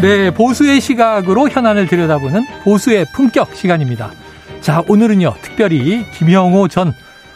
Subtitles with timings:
[0.00, 4.12] 네, 보수의 시각으로 현안을 들여다보는 보수의 품격 시간입니다.
[4.60, 6.92] 자, 오늘은요, 특별히 김영호 전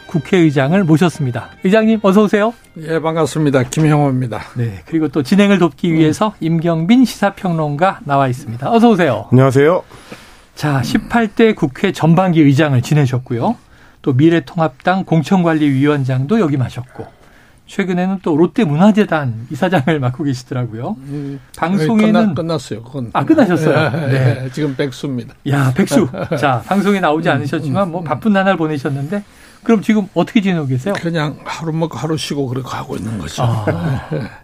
[0.07, 1.49] 국회의장을 모셨습니다.
[1.63, 2.53] 의장님, 어서오세요.
[2.77, 3.63] 예, 반갑습니다.
[3.63, 4.41] 김영호입니다.
[4.55, 8.71] 네, 그리고 또 진행을 돕기 위해서 임경빈 시사평론가 나와 있습니다.
[8.71, 9.27] 어서오세요.
[9.31, 9.83] 안녕하세요.
[10.55, 13.57] 자, 18대 국회 전반기 의장을 지내셨고요.
[14.01, 17.23] 또 미래통합당 공천관리위원장도 역임하셨고,
[17.65, 20.97] 최근에는 또 롯데문화재단 이사장을 맡고 계시더라고요.
[20.99, 23.89] 음, 방송에는 끝났, 어요 그건 아 끝나셨어요.
[23.89, 24.09] 네.
[24.09, 24.49] 네.
[24.51, 25.33] 지금 백수입니다.
[25.49, 26.07] 야 백수.
[26.39, 28.03] 자 방송에 나오지 음, 않으셨지만 뭐 음.
[28.03, 29.23] 바쁜 나날 보내셨는데
[29.63, 30.93] 그럼 지금 어떻게 지내고 계세요?
[31.01, 33.43] 그냥 하루 먹고 하루 쉬고 그렇게 하고 있는 거죠.
[33.43, 34.09] 아.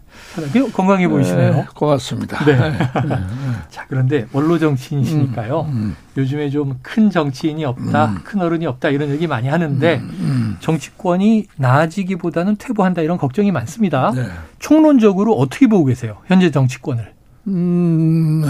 [0.73, 1.53] 건강해 보이시네요.
[1.53, 2.43] 네, 고맙습니다.
[2.45, 2.57] 네.
[3.69, 5.61] 자, 그런데 원로 정치인이시니까요.
[5.61, 5.95] 음, 음.
[6.17, 8.19] 요즘에 좀 큰 정치인이 없다, 음.
[8.23, 10.57] 큰 어른이 없다 이런 얘기 많이 하는데 음, 음.
[10.59, 14.11] 정치권이 나아지기보다는 퇴보한다 이런 걱정이 많습니다.
[14.15, 14.25] 네.
[14.59, 16.17] 총론적으로 어떻게 보고 계세요?
[16.25, 17.13] 현재 정치권을?
[17.47, 18.43] 음,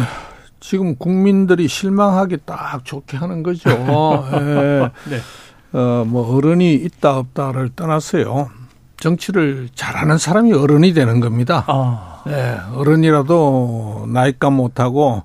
[0.60, 3.70] 지금 국민들이 실망하기 딱 좋게 하는 거죠.
[4.34, 4.90] 예.
[5.10, 5.20] 네.
[5.72, 8.50] 어, 뭐 어른이 있다 없다를 떠났어요.
[9.00, 11.64] 정치를 잘하는 사람이 어른이 되는 겁니다.
[11.68, 12.24] 아.
[12.28, 15.24] 예, 어른이라도 나이가 못하고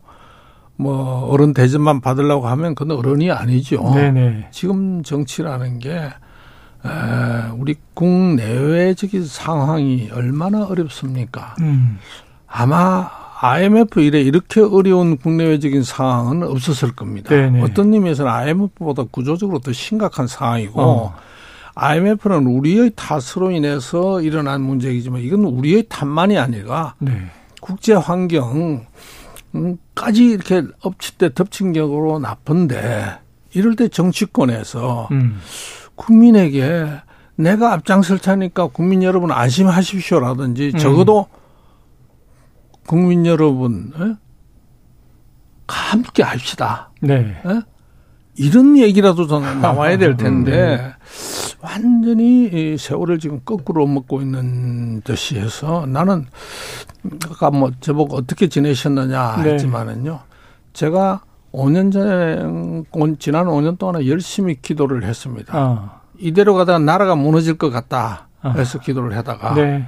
[0.77, 3.93] 뭐 어른 대접만 받으려고 하면 그건 어른이 아니죠.
[3.95, 4.49] 네네.
[4.51, 6.89] 지금 정치라는 게 에,
[7.57, 11.55] 우리 국내외적인 상황이 얼마나 어렵습니까?
[11.61, 11.99] 음.
[12.47, 13.09] 아마
[13.41, 17.31] IMF 이래 이렇게 어려운 국내외적인 상황은 없었을 겁니다.
[17.31, 17.63] 네네.
[17.63, 21.15] 어떤 의미에서는 IMF보다 구조적으로 더 심각한 상황이고 어.
[21.75, 27.27] IMF는 우리의 탓으로 인해서 일어난 문제이지만 이건 우리의 탓만이 아니라 네.
[27.61, 28.85] 국제 환경까지
[30.17, 33.19] 이렇게 엎칠 때덮친 격으로 나쁜데
[33.55, 35.41] 이럴 때 정치권에서 음.
[35.97, 36.87] 국민에게
[37.37, 40.79] 내가 앞장설 테니까 국민 여러분 안심하십시오라든지 음.
[40.79, 41.27] 적어도
[42.87, 44.15] 국민 여러분 에?
[45.67, 46.91] 함께 합시다.
[47.01, 47.41] 네.
[47.45, 47.61] 에?
[48.37, 50.95] 이런 얘기라도 저는 나와야 될 텐데 네.
[51.65, 56.27] 완전히 세월을 지금 거꾸로 먹고 있는 듯이 해서 나는
[57.31, 59.53] 아까 뭐 저보고 어떻게 지내셨느냐 네.
[59.53, 60.13] 했지만은요.
[60.13, 60.19] 네.
[60.75, 62.37] 제가 5년 전에
[63.19, 65.59] 지난 5년 동안 열심히 기도를 했습니다.
[65.59, 66.01] 어.
[66.19, 68.29] 이대로 가다가 나라가 무너질 것 같다.
[68.45, 68.83] 해서 어.
[68.83, 69.87] 기도를 하다가 네.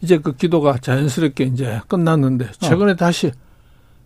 [0.00, 2.96] 이제 그 기도가 자연스럽게 이제 끝났는데 최근에 어.
[2.96, 3.30] 다시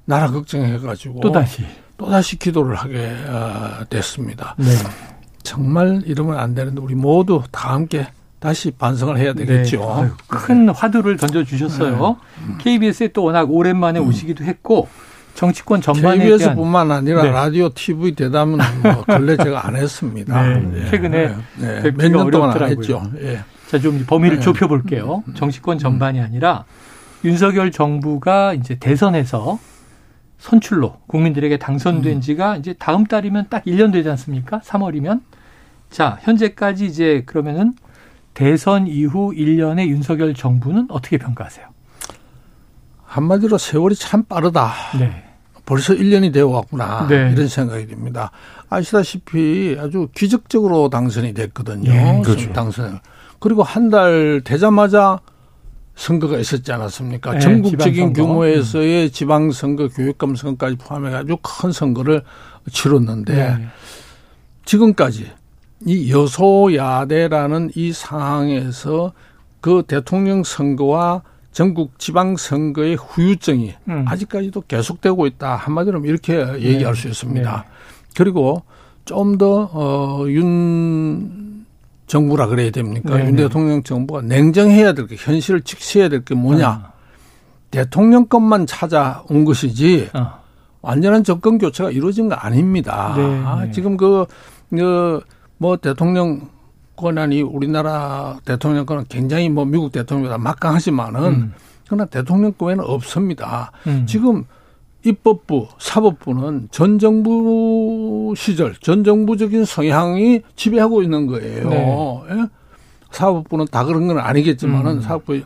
[0.04, 1.64] 나라 걱정해 가지고 또 다시
[1.96, 4.54] 또 다시 기도를 하게 어, 됐습니다.
[4.58, 4.66] 네.
[5.48, 8.06] 정말 이러면 안 되는데 우리 모두 다 함께
[8.38, 9.78] 다시 반성을 해야 되겠죠.
[9.78, 9.86] 네.
[9.86, 12.18] 아유, 큰 화두를 던져 주셨어요.
[12.46, 12.54] 네.
[12.58, 14.08] KBS에 또 워낙 오랜만에 음.
[14.08, 14.88] 오시기도 했고
[15.34, 17.30] 정치권 전반에 KBS뿐만 아니라 네.
[17.30, 20.42] 라디오, TV 대담은 뭐 근래 제가 안 했습니다.
[20.42, 20.60] 네.
[20.60, 20.90] 네.
[20.90, 21.80] 최근에 네.
[21.82, 21.90] 네.
[21.92, 23.02] 몇년 동안 안 했죠.
[23.22, 23.40] 예.
[23.68, 25.22] 자, 좀 범위를 좁혀 볼게요.
[25.26, 25.34] 음.
[25.34, 26.64] 정치권 전반이 아니라
[27.24, 29.58] 윤석열 정부가 이제 대선에서
[30.38, 32.20] 선출로 국민들에게 당선된 음.
[32.20, 34.60] 지가 이제 다음 달이면 딱 1년 되지 않습니까?
[34.60, 35.22] 3월이면.
[35.90, 37.74] 자, 현재까지 이제 그러면은
[38.34, 41.66] 대선 이후 1년의 윤석열 정부는 어떻게 평가하세요?
[43.04, 44.72] 한마디로 세월이 참 빠르다.
[44.98, 45.24] 네.
[45.64, 47.06] 벌써 1년이 되어 왔구나.
[47.08, 47.30] 네.
[47.32, 48.30] 이런 생각이 듭니다.
[48.70, 51.90] 아시다시피 아주 기적적으로 당선이 됐거든요.
[51.92, 52.52] 네, 그렇죠.
[52.52, 53.00] 당선.
[53.38, 55.20] 그리고 한 달 되자마자
[55.94, 57.32] 선거가 있었지 않았습니까?
[57.32, 59.10] 네, 전국적인 규모에서의 음.
[59.10, 62.22] 지방선거, 교육감 선거까지 포함해 가지고 큰 선거를
[62.70, 63.66] 치렀는데 네.
[64.64, 65.30] 지금까지
[65.86, 69.12] 이 여소야대라는 이 상황에서
[69.60, 71.22] 그 대통령 선거와
[71.52, 74.04] 전국 지방 선거의 후유증이 음.
[74.06, 75.56] 아직까지도 계속되고 있다.
[75.56, 77.00] 한마디로 이렇게 얘기할 네.
[77.00, 77.64] 수 있습니다.
[77.66, 77.68] 네.
[78.16, 78.62] 그리고
[79.04, 81.64] 좀 더, 어, 윤
[82.06, 83.16] 정부라 그래야 됩니까?
[83.16, 83.28] 네네.
[83.30, 86.70] 윤 대통령 정부가 냉정해야 될 게, 현실을 직시해야 될 게 뭐냐.
[86.70, 86.92] 어.
[87.70, 90.38] 대통령 것만 찾아온 것이지, 어.
[90.80, 93.14] 완전한 정권 교체가 이루어진 거 아닙니다.
[93.16, 93.70] 네, 아, 네.
[93.72, 94.26] 지금 그,
[94.70, 95.20] 그,
[95.58, 96.48] 뭐 대통령
[96.96, 101.52] 권한이 우리나라 대통령 권은 굉장히 뭐 미국 대통령보다 막강하지만은, 음.
[101.86, 103.72] 그러나 대통령권에는 없습니다.
[103.86, 104.04] 음.
[104.06, 104.44] 지금
[105.04, 111.68] 입법부, 사법부는 전 정부 시절, 전 정부적인 성향이 지배하고 있는 거예요.
[111.68, 112.26] 네.
[112.30, 112.46] 예?
[113.10, 115.00] 사법부는 다 그런 건 아니겠지만은 음.
[115.00, 115.40] 사법부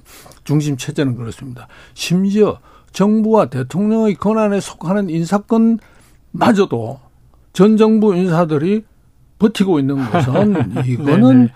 [0.45, 1.69] 중심 체제는 그렇습니다.
[1.95, 2.59] 심지어
[2.93, 5.79] 정부와 대통령의 권한에 속하는 인사권
[6.33, 6.99] 마저도
[7.53, 8.85] 전 정부 인사들이
[9.43, 11.49] 버티고 있는 것은 이거는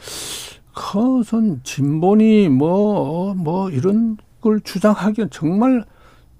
[0.75, 5.85] 그것은 진본이 뭐뭐 뭐 이런 걸 주장하기엔 정말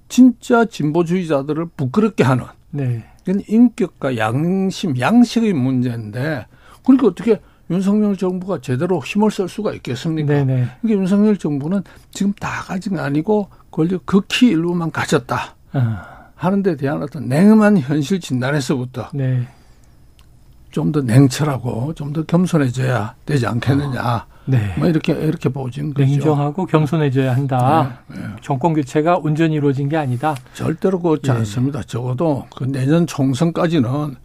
[0.09, 3.05] 진짜 진보주의자들을 부끄럽게 하는 네.
[3.23, 6.47] 이건 인격과 양심, 양식의 문제인데
[6.85, 7.41] 그러니까 어떻게
[7.71, 10.33] 윤석열 정부가 제대로 힘을 쓸 수가 있겠습니까?
[10.33, 10.69] 네네.
[10.83, 11.83] 그러니까 윤석열 정부는
[12.13, 15.57] 지금 다 가진 아니고 권력 극히 일부만 가졌다.
[15.73, 16.17] 어.
[16.37, 19.49] 하는 데 대한 어떤 냉엄한 현실 진단에서부터 네.
[20.77, 24.01] 좀 더 냉철하고 좀 더 겸손해져야 되지 않겠느냐.
[24.01, 24.23] 어.
[24.45, 24.75] 네.
[24.79, 26.07] 뭐 이렇게 이렇게 보진 거죠.
[26.07, 28.01] 냉정하고 겸손해져야 한다.
[28.07, 28.27] 네, 네.
[28.43, 30.37] 정권 교체가 온전히 이루어진 게 아니다.
[30.53, 31.39] 절대로 그렇지 네.
[31.39, 31.83] 않습니다.
[31.83, 34.17] 적어도 그 내년 총선까지는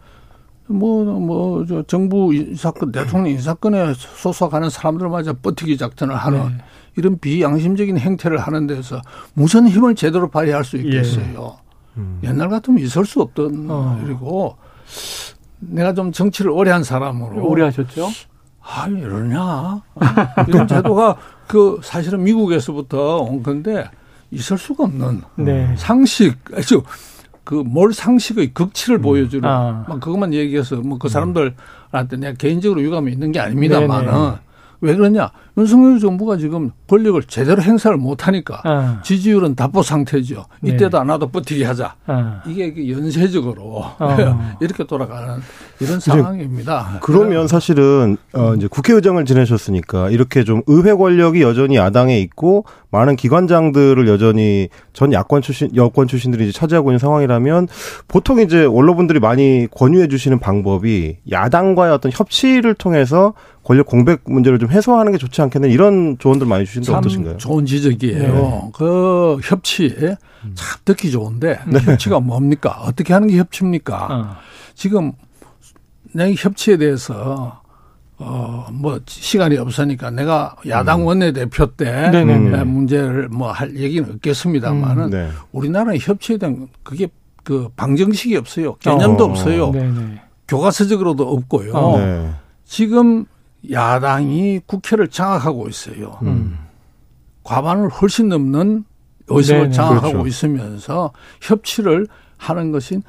[0.68, 6.64] 뭐, 뭐, 저 정부 인사건, 대통령 인사건에 소속하는 사람들마저 버티기 작전을 하는 네.
[6.96, 9.02] 이런 비양심적인 행태를 하는 데서
[9.34, 11.56] 무슨 힘을 제대로 발휘할 수 있겠어요.
[11.96, 12.00] 예.
[12.00, 12.20] 음.
[12.22, 14.00] 옛날 같으면 있을 수 없던 어.
[14.04, 14.56] 일이고
[15.70, 17.46] 내가 좀 정치를 오래 한 사람으로.
[17.46, 18.08] 오래 하셨죠?
[18.60, 19.82] 아, 이러냐.
[20.48, 21.16] 이런 제도가
[21.46, 23.88] 그 사실은 미국에서부터 온 건데
[24.30, 25.74] 있을 수가 없는 네.
[25.76, 26.82] 상식, 아주
[27.44, 29.02] 그뭘 상식의 극치를 음.
[29.02, 29.84] 보여주는 아.
[29.88, 34.34] 막 그것만 얘기해서 뭐 그 사람들한테 내가 개인적으로 유감이 있는 게 아닙니다만은
[34.80, 35.30] 왜 그러냐?
[35.56, 39.00] 윤석열 정부가 지금 권력을 제대로 행사를 못하니까 아.
[39.02, 40.46] 지지율은 답보 상태죠.
[40.60, 40.70] 네.
[40.70, 41.94] 이때도 안 와도 버티게 하자.
[42.06, 42.42] 아.
[42.46, 44.56] 이게 연쇄적으로 어.
[44.60, 45.40] 이렇게 돌아가는
[45.80, 46.98] 이런 상황입니다.
[47.02, 54.06] 그러면 사실은 어 이제 국회의장을 지내셨으니까 이렇게 좀 의회 권력이 여전히 야당에 있고 많은 기관장들을
[54.06, 57.68] 여전히 전 야권 출신 여권 출신들이 이제 차지하고 있는 상황이라면
[58.06, 63.34] 보통 이제 원로분들이 많이 권유해 주시는 방법이 야당과의 어떤 협치를 통해서
[63.64, 67.36] 권력 공백 문제를 좀 해소하는 게 좋지 않겠냐 이런 조언들 많이 주시는데 어떠신가요?
[67.38, 68.32] 좋은 지적이에요.
[68.34, 68.70] 네.
[68.74, 70.54] 그 협치 음.
[70.54, 71.80] 참 듣기 좋은데 네.
[71.80, 72.80] 협치가 뭡니까?
[72.82, 74.08] 어떻게 하는 게 협치입니까?
[74.10, 74.36] 어.
[74.74, 75.12] 지금
[76.12, 77.60] 내 협치에 대해서
[78.18, 81.06] 어, 뭐, 시간이 없으니까 내가 야당 음.
[81.06, 82.68] 원내대표 때 음.
[82.68, 85.10] 문제를 뭐 할 얘기는 없겠습니다만은 음.
[85.10, 85.28] 네.
[85.50, 87.08] 우리나라의 협치에 대한 그게
[87.42, 88.74] 그 방정식이 없어요.
[88.76, 89.28] 개념도 어.
[89.28, 89.72] 없어요.
[89.72, 90.20] 네네.
[90.46, 91.72] 교과서적으로도 없고요.
[91.72, 91.98] 어.
[91.98, 92.30] 네.
[92.64, 93.26] 지금
[93.70, 96.18] 야당이 국회를 장악하고 있어요.
[96.22, 96.58] 음.
[97.44, 98.84] 과반을 훨씬 넘는
[99.28, 99.72] 의석을 네네.
[99.72, 100.26] 장악하고 그렇죠.
[100.26, 102.06] 있으면서 협치를
[102.36, 103.00] 하는 것이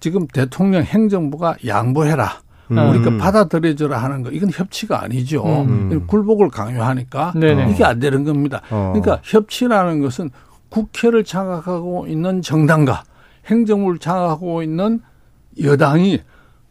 [0.00, 2.42] 지금 대통령 행정부가 양보해라.
[2.72, 2.78] 음.
[2.78, 5.44] 우리가 받아들여줘라 하는 거 이건 협치가 아니죠.
[5.44, 6.06] 음.
[6.06, 7.70] 굴복을 강요하니까 네네.
[7.70, 8.60] 이게 안 되는 겁니다.
[8.70, 8.92] 어.
[8.94, 10.30] 그러니까 협치라는 것은
[10.68, 13.04] 국회를 장악하고 있는 정당과
[13.46, 15.00] 행정부를 장악하고 있는
[15.62, 16.20] 여당이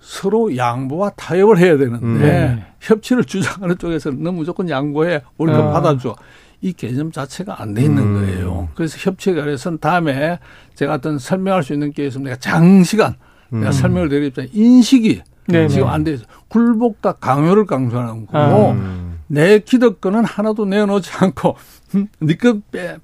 [0.01, 2.19] 서로 양보와 타협을 해야 되는데 음.
[2.21, 2.65] 네.
[2.81, 5.71] 협치를 주장하는 쪽에서는 너 무조건 양보해 우리가 아.
[5.71, 6.15] 받아줘
[6.61, 8.13] 이 개념 자체가 안 돼 있는 음.
[8.15, 8.69] 거예요.
[8.75, 10.39] 그래서 협치에 관해서는 다음에
[10.75, 13.15] 제가 어떤 설명할 수 있는 게 있으면 내가 장시간
[13.53, 13.59] 음.
[13.59, 15.67] 내가 설명을 드릴 입장 인식이 네네.
[15.69, 16.25] 지금 안 돼 있어.
[16.49, 19.11] 굴복과 강요를 강조하는 거고 아.
[19.27, 21.55] 내 기득권은 하나도 내놓지 않고
[22.21, 22.97] 니것 빼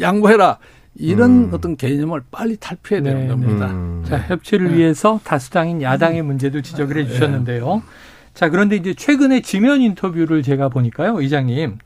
[0.00, 0.58] 양보해라.
[0.98, 1.50] 이런 음.
[1.52, 3.66] 어떤 개념을 빨리 탈피해야 되는 네, 겁니다.
[3.70, 4.04] 음.
[4.06, 4.76] 자, 협치를 네.
[4.78, 7.82] 위해서 다수당인 야당의 문제도 지적을 해 주셨는데요.
[8.34, 11.78] 자, 그런데 이제 최근에 지면 인터뷰를 제가 보니까요, 의장님.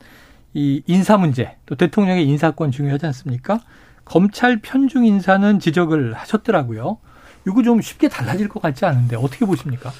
[0.55, 3.59] 이 인사 문제, 또 대통령의 인사권 중요하지 않습니까?
[4.05, 6.97] 검찰 편중 인사는 지적을 하셨더라고요.
[7.47, 9.91] 이거 좀 쉽게 달라질 것 같지 않은데 어떻게 보십니까?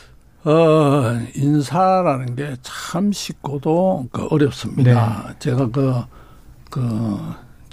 [0.44, 2.56] 어, 인사라는 게
[2.94, 5.26] 참 쉽고도 그 어렵습니다.
[5.30, 5.36] 네.
[5.40, 5.94] 제가 그,
[6.70, 7.18] 그,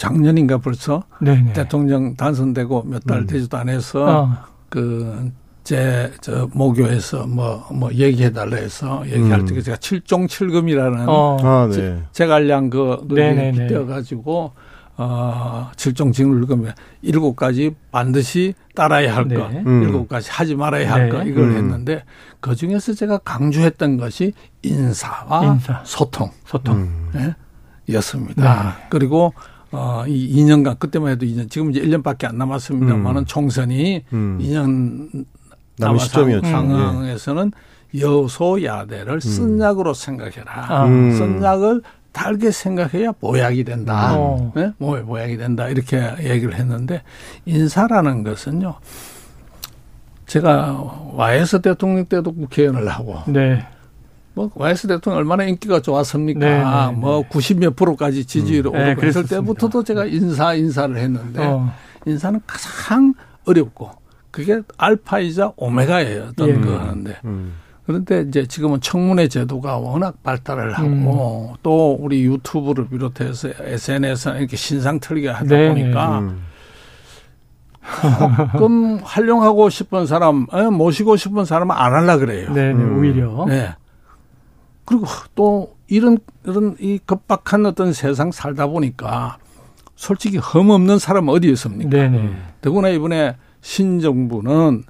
[0.00, 1.52] 작년인가 벌써 네네.
[1.52, 3.26] 대통령 당선되고 몇달 음.
[3.26, 4.36] 되지도 않아서 어.
[4.70, 9.44] 그제 저 모교에서 뭐뭐 뭐 얘기해 달라 해서 얘기할 음.
[9.44, 11.36] 때 제가 칠종 칠금이라는 어.
[11.42, 12.02] 아, 네.
[12.12, 14.52] 제갈량 그 노래 빗대어 가지고
[14.96, 16.66] 어 칠종 칠금
[17.02, 19.34] 일곱 가지 반드시 따라야 할 네.
[19.34, 19.82] 것, 음.
[19.82, 21.08] 일곱 가지 하지 말아야 할 네.
[21.10, 21.56] 것 이걸 음.
[21.56, 22.04] 했는데
[22.40, 25.82] 그 중에서 제가 강조했던 것이 인사와 인사.
[25.84, 26.88] 소통, 소통.
[27.12, 27.34] 네?
[27.92, 28.62] 였습니다.
[28.62, 28.86] 네.
[28.88, 29.34] 그리고
[29.72, 33.24] 어, 이 2년간, 그때만 해도 2년, 지금 이제 1년밖에 안 남았습니다만은 음.
[33.26, 34.38] 총선이 음.
[34.40, 35.24] 2년
[35.78, 36.46] 남은 시점이었죠.
[36.46, 37.52] 상황에서는
[37.94, 38.00] 예.
[38.00, 39.20] 여소야대를 음.
[39.20, 40.44] 쓴 약으로 생각해라.
[40.46, 40.86] 아.
[40.86, 41.12] 음.
[41.12, 44.16] 쓴 약을 달게 생각해야 모약이 된다.
[44.16, 44.52] 어.
[44.54, 44.72] 네?
[44.78, 45.68] 모약이 된다.
[45.68, 47.02] 이렇게 얘기를 했는데
[47.46, 48.74] 인사라는 것은요.
[50.26, 53.66] 제가 와이에스 대통령 때도 국회의원을 하고 네.
[54.48, 56.40] 뭐 와이스 대통령 얼마나 인기가 좋았습니까?
[56.40, 56.92] 네, 네, 네.
[56.92, 58.74] 뭐 90몇 프로까지 지지율이 음.
[58.74, 61.72] 오르고 네, 했을 때부터도 제가 인사 인사를 했는데 어.
[62.06, 63.14] 인사는 가장
[63.46, 63.90] 어렵고
[64.30, 66.28] 그게 알파이자 오메가예요.
[66.30, 66.54] 어떤 예.
[66.60, 67.16] 거 하는데.
[67.24, 67.54] 음.
[67.84, 71.56] 그런데 이제 지금은 청문회 제도가 워낙 발달을 하고 음.
[71.62, 76.42] 또 우리 유튜브를 비롯해서 SNS에 이렇게 신상 틀게 하다 네, 보니까 음.
[78.52, 82.52] 조금 활용하고 싶은 사람, 모시고 싶은 사람은 안 할라 그래요.
[82.52, 83.44] 네, 네 오히려.
[83.48, 83.74] 네.
[84.90, 85.06] 그리고
[85.36, 89.38] 또 이런 이런 이 급박한 어떤 세상 살다 보니까
[89.94, 91.90] 솔직히 흠없는 사람 어디 있습니까?
[91.90, 92.32] 네네.
[92.60, 94.82] 더구나 이번에 신정부는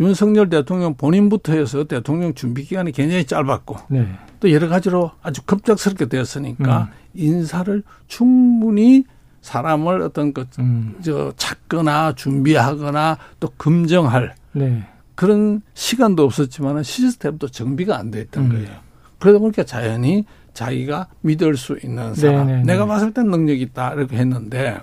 [0.00, 4.08] 윤석열 대통령 본인부터 해서 대통령 준비 기간이 굉장히 짧았고 네.
[4.40, 6.86] 또 여러 가지로 아주 급작스럽게 되었으니까 음.
[7.12, 9.04] 인사를 충분히
[9.42, 10.96] 사람을 어떤 그, 음.
[11.04, 14.84] 저, 찾거나 준비하거나 또 검증할 네.
[15.14, 18.48] 그런 시간도 없었지만 시스템도 정비가 안 돼 있던 음.
[18.52, 18.83] 거예요.
[19.18, 22.46] 그러다 보니까 자연히 자기가 믿을 수 있는 사람.
[22.46, 22.58] 네네네.
[22.58, 22.88] 네, 내가 네.
[22.88, 23.94] 봤을 땐 능력이 있다.
[23.94, 24.78] 이렇게 했는데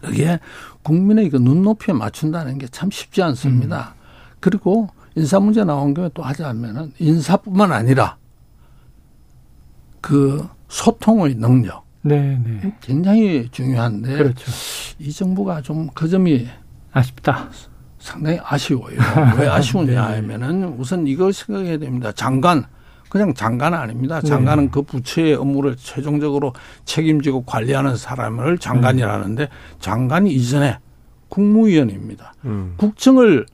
[0.00, 0.38] 그게
[0.82, 3.94] 국민의 그 눈높이에 맞춘다는 게 참 쉽지 않습니다.
[3.96, 4.02] 음.
[4.40, 8.16] 그리고 인사 문제 나온 김에 또 하자면은 인사뿐만 아니라
[10.00, 11.84] 그 소통의 능력.
[12.02, 12.74] 네, 네.
[12.82, 14.50] 굉장히 중요한데 그렇죠.
[14.98, 16.46] 이 정부가 좀 그 점이
[16.92, 17.48] 아쉽다.
[17.98, 18.98] 상당히 아쉬워요.
[19.38, 20.16] 왜 아쉬우냐 네.
[20.16, 22.12] 하면은 우선 이걸 생각해야 됩니다.
[22.12, 22.66] 장관
[23.14, 24.20] 그냥 장관은 아닙니다.
[24.20, 24.28] 네.
[24.28, 24.70] 장관은 네.
[24.72, 26.52] 그 부처의 업무를 최종적으로
[26.84, 30.78] 책임지고 관리하는 사람을 장관이라는데 장관이 이전에
[31.28, 32.34] 국무위원입니다.
[32.44, 32.74] 음.
[32.76, 33.46] 국정을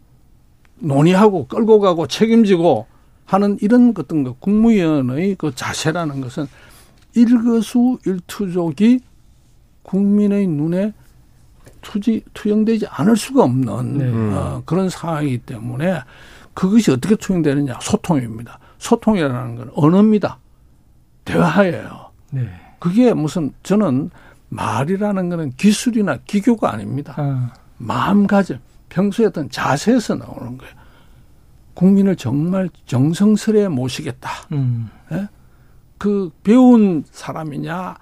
[0.78, 2.86] 논의하고 끌고 가고 책임지고
[3.26, 6.46] 하는 이런 어떤 그 국무위원의 그 자세라는 것은
[7.14, 9.00] 일거수일투족이
[9.82, 10.94] 국민의 눈에
[11.82, 14.10] 투지 투영되지 않을 수가 없는 네.
[14.34, 16.00] 어, 그런 상황이기 때문에
[16.54, 18.58] 그것이 어떻게 투영되느냐 소통입니다.
[18.80, 20.38] 소통이라는 건 언어입니다.
[21.24, 22.10] 대화예요.
[22.30, 22.48] 네.
[22.78, 24.10] 그게 무슨 저는
[24.48, 27.14] 말이라는 거는 기술이나 기교가 아닙니다.
[27.16, 27.52] 아.
[27.76, 28.58] 마음가짐,
[28.88, 30.74] 평소에 어떤 자세에서 나오는 거예요.
[31.74, 34.30] 국민을 정말 정성스레 모시겠다.
[34.52, 34.90] 음.
[35.12, 35.28] 예?
[35.98, 37.94] 그 배운 사람이냐,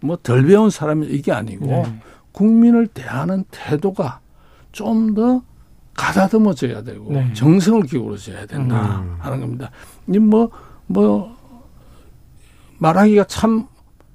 [0.00, 2.00] 뭐 덜 배운 사람이 이게 아니고 네.
[2.32, 4.20] 국민을 대하는 태도가
[4.72, 5.42] 좀 더
[5.96, 7.32] 가다듬어져야 되고 네.
[7.32, 9.16] 정성을 기울여져야 된다 음.
[9.18, 9.70] 하는 겁니다.
[10.06, 10.50] 뭐뭐
[10.86, 11.36] 뭐
[12.78, 13.66] 말하기가 참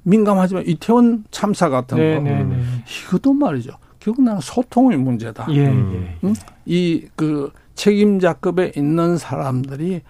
[0.04, 2.64] 민감하지만 이태원 참사 같은 네, 거 네, 네.
[3.08, 3.74] 이것도 말이죠.
[4.00, 5.48] 결국 나는 소통의 문제다.
[5.52, 6.18] 예, 예.
[6.24, 6.34] 응?
[6.66, 10.02] 이그 책임자급에 있는 사람들이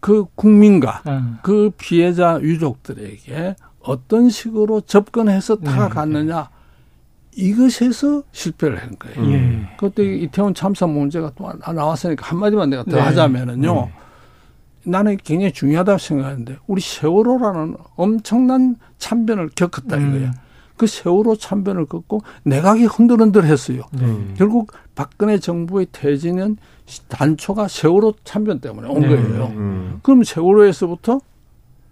[0.00, 1.38] 그 국민과 음.
[1.42, 6.57] 그 피해자 유족들에게 어떤 식으로 접근해서 다가갔느냐 네, 네.
[7.38, 9.32] 이것에서 실패를 한 거예요.
[9.32, 9.68] 예.
[9.78, 13.00] 그때 이태원 참사 문제가 또 나왔으니까 한마디만 내가 더 네.
[13.00, 13.74] 하자면은요.
[13.74, 13.92] 네.
[14.90, 20.16] 나는 굉장히 중요하다고 생각하는데 우리 세월호라는 엄청난 참변을 겪었다 음.
[20.16, 20.32] 이거야.
[20.76, 23.82] 그 세월호 참변을 겪고 내각이 흔들흔들했어요.
[23.92, 24.34] 네.
[24.36, 26.56] 결국 박근혜 정부의 퇴진은
[27.06, 29.08] 단초가 세월호 참변 때문에 온 네.
[29.08, 29.46] 거예요.
[29.54, 30.00] 음.
[30.02, 31.20] 그럼 세월호에서부터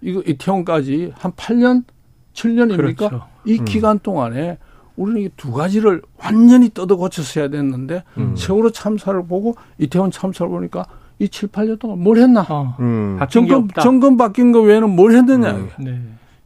[0.01, 1.85] 이거 이태원까지 한 8년,
[2.33, 2.97] 7년입니까?
[2.97, 3.27] 그렇죠.
[3.45, 3.65] 이 음.
[3.65, 4.59] 기간 동안에
[4.97, 8.35] 우리는 이 두 가지를 완전히 뜯어 고쳤어야 됐는데 음.
[8.37, 10.87] 세월호 참사를 보고 이태원 참사를 보니까
[11.19, 12.45] 이 7, 8년 동안 뭘 했나?
[12.49, 12.77] 어.
[12.81, 13.19] 음.
[13.31, 15.51] 정권, 정권 바뀐 거 외에는 뭘 했느냐.
[15.53, 15.71] 음.
[15.79, 16.01] 네.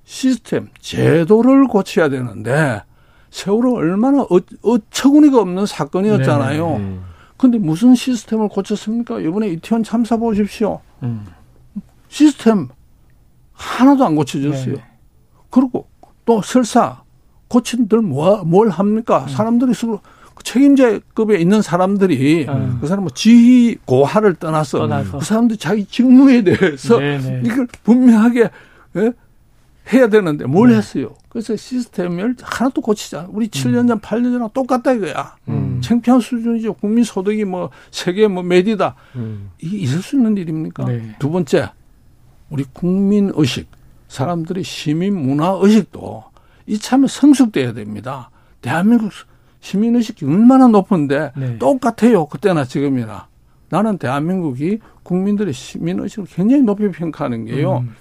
[0.05, 2.83] 시스템, 제도를 고쳐야 되는데
[3.31, 4.29] 세월호 얼마나 어,
[4.63, 6.69] 어처구니가 없는 사건이었잖아요.
[6.69, 6.77] 네.
[6.77, 7.03] 음.
[7.37, 9.21] 근데 무슨 시스템을 고쳤습니까?
[9.21, 10.81] 이번에 이태원 참사 보십시오.
[11.03, 11.25] 음.
[12.09, 12.69] 시스템
[13.53, 14.75] 하나도 안 고쳐졌어요.
[14.75, 14.83] 네.
[15.49, 15.89] 그리고
[16.25, 17.03] 또 설사
[17.51, 19.25] 고친들 뭐, 뭘 합니까?
[19.25, 19.29] 음.
[19.29, 20.01] 사람들이 서로
[20.35, 22.79] 그 책임자급에 있는 사람들이 음.
[22.81, 25.19] 그 사람 뭐 지휘 고하를 떠나서, 떠나서.
[25.19, 27.19] 그 사람들 자기 직무에 대해서 네네.
[27.19, 27.43] 네.
[27.45, 28.51] 이걸 분명하게
[28.97, 29.13] 예?
[29.93, 30.77] 해야 되는데 뭘 네.
[30.77, 31.15] 했어요?
[31.29, 33.29] 그래서 시스템을 하나도 고치지 않아.
[33.33, 35.37] 우리 7년 전, 8년 전랑 똑같다 이거야.
[35.49, 35.81] 음.
[35.83, 36.75] 창피한 수준이죠.
[36.75, 38.95] 국민 소득이 뭐 세계 뭐 메디다.
[39.17, 39.51] 음.
[39.59, 40.85] 이게 있을 수 있는 일입니까?
[40.85, 41.17] 네.
[41.19, 41.71] 두 번째,
[42.49, 43.69] 우리 국민 의식,
[44.07, 46.30] 사람들의 시민 문화 의식도
[46.67, 48.31] 이참에 성숙돼야 됩니다.
[48.61, 49.11] 대한민국
[49.61, 51.59] 시민 의식이 얼마나 높은데 네.
[51.59, 52.27] 똑같아요.
[52.27, 53.29] 그때나 지금이나.
[53.69, 57.79] 나는 대한민국이 국민들의 시민 의식을 굉장히 높이 평가하는 게요.
[57.79, 57.95] 음.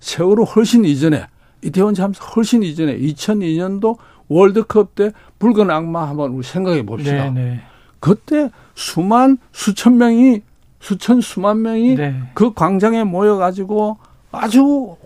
[0.00, 1.26] 세월호 훨씬 이전에
[1.62, 3.96] 이태원 참사 훨씬 이전에 2002년도
[4.28, 7.30] 월드컵 때 붉은 악마 한번 우리 생각해 봅시다.
[7.30, 7.40] 네네.
[7.40, 7.60] 네.
[8.00, 10.42] 그때 수만 수천 명이
[10.80, 12.14] 수천 수만 명이 네.
[12.34, 13.98] 그 광장에 모여 가지고
[14.30, 14.96] 아주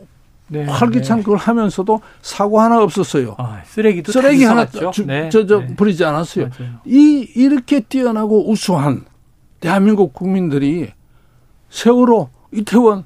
[0.53, 1.23] 네, 활기찬 네.
[1.23, 3.37] 그걸 하면서도 사고 하나 없었어요.
[3.39, 5.75] 아, 쓰레기도 쓰레기 하나 저저 네, 저, 저 네.
[5.75, 6.51] 버리지 않았어요.
[6.59, 6.75] 맞아요.
[6.85, 9.07] 이 이렇게 뛰어나고 우수한
[9.61, 10.93] 대한민국 국민들이
[11.71, 13.05] 세월호 이태원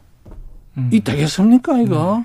[0.77, 0.91] 음.
[0.93, 2.25] 이 되겠습니까 이거?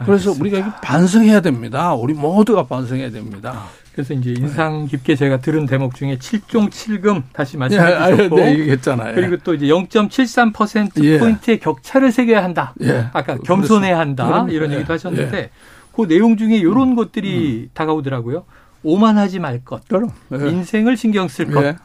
[0.00, 0.06] 네.
[0.06, 1.94] 그래서 우리가 반성해야 됩니다.
[1.94, 3.64] 우리 모두가 반성해야 됩니다.
[3.92, 8.58] 그래서 이제 인상 깊게 제가 들은 대목 중에 7종 7금 다시 말씀해 예, 주셨고 네,
[8.58, 9.14] 얘기했잖아요.
[9.14, 11.18] 그리고 또 이제 0.73% 예.
[11.18, 12.74] 포인트의 격차를 새겨야 한다.
[12.82, 13.08] 예.
[13.12, 14.24] 아까 겸손해야 한다.
[14.24, 14.56] 그렇습니다.
[14.56, 14.76] 이런 예.
[14.76, 15.50] 얘기도 하셨는데 예.
[15.94, 16.94] 그 내용 중에 이런 음.
[16.94, 17.70] 것들이 음.
[17.74, 18.44] 다가오더라고요.
[18.82, 20.10] 오만하지 말 것, 그럼.
[20.32, 20.48] 예.
[20.48, 21.76] 인생을 신경 쓸 것,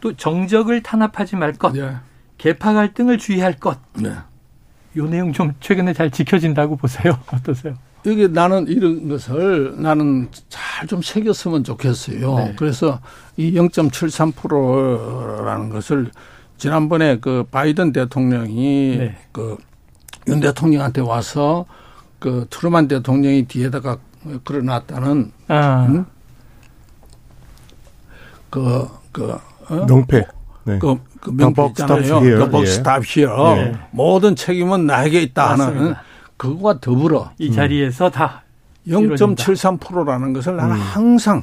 [0.00, 1.74] 또 정적을 탄압하지 말 것,
[2.38, 3.78] 개파 갈등을 주의할 것.
[4.96, 7.18] 이 내용 좀 최근에 잘 지켜진다고 보세요.
[7.32, 7.74] 어떠세요?
[8.06, 12.36] 이게 나는 이런 것을 나는 잘 좀 새겼으면 좋겠어요.
[12.36, 12.54] 네.
[12.56, 13.00] 그래서
[13.36, 16.10] 이 0.73%라는 것을
[16.56, 19.16] 지난번에 그 바이든 대통령이 네.
[19.32, 21.66] 그윤 대통령한테 와서
[22.18, 23.98] 그 트루만 대통령이 뒤에다가
[24.44, 25.86] 그려놨다는 아.
[25.90, 26.06] 응?
[28.50, 29.36] 그, 그,
[29.68, 29.86] 어?
[29.86, 30.26] 명패.
[30.64, 30.78] 네.
[30.78, 32.20] 그, 그 명패 있잖아요.
[32.20, 32.62] The 예.
[32.62, 33.34] stop here.
[33.58, 33.74] 예.
[33.90, 35.94] 모든 책임은 나에게 있다 하는
[36.36, 38.10] 그거와 더불어 이 자리에서 음.
[38.12, 38.43] 다
[38.86, 40.80] 0.73%라는 것을 나는 음.
[40.80, 41.42] 항상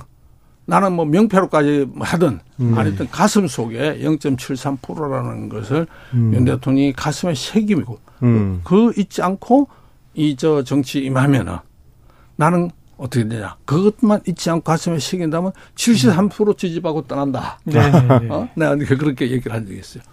[0.66, 2.78] 나는 뭐 명패로까지 하든 음.
[2.78, 6.34] 아니든 가슴 속에 0.73%라는 것을 음.
[6.34, 8.62] 윤 대통령이 가슴에 새기고 음.
[8.64, 9.68] 그 잊지 않고
[10.14, 11.58] 이 저 정치 임하면은
[12.36, 13.56] 나는 어떻게 되냐.
[13.66, 17.60] 그것만 잊지 않고 가슴에 새긴다면 73% 지지받고 떠난다.
[17.64, 17.80] 네.
[18.30, 18.48] 어?
[18.56, 20.04] 내가 그렇게 얘기를 한 적이 있어요.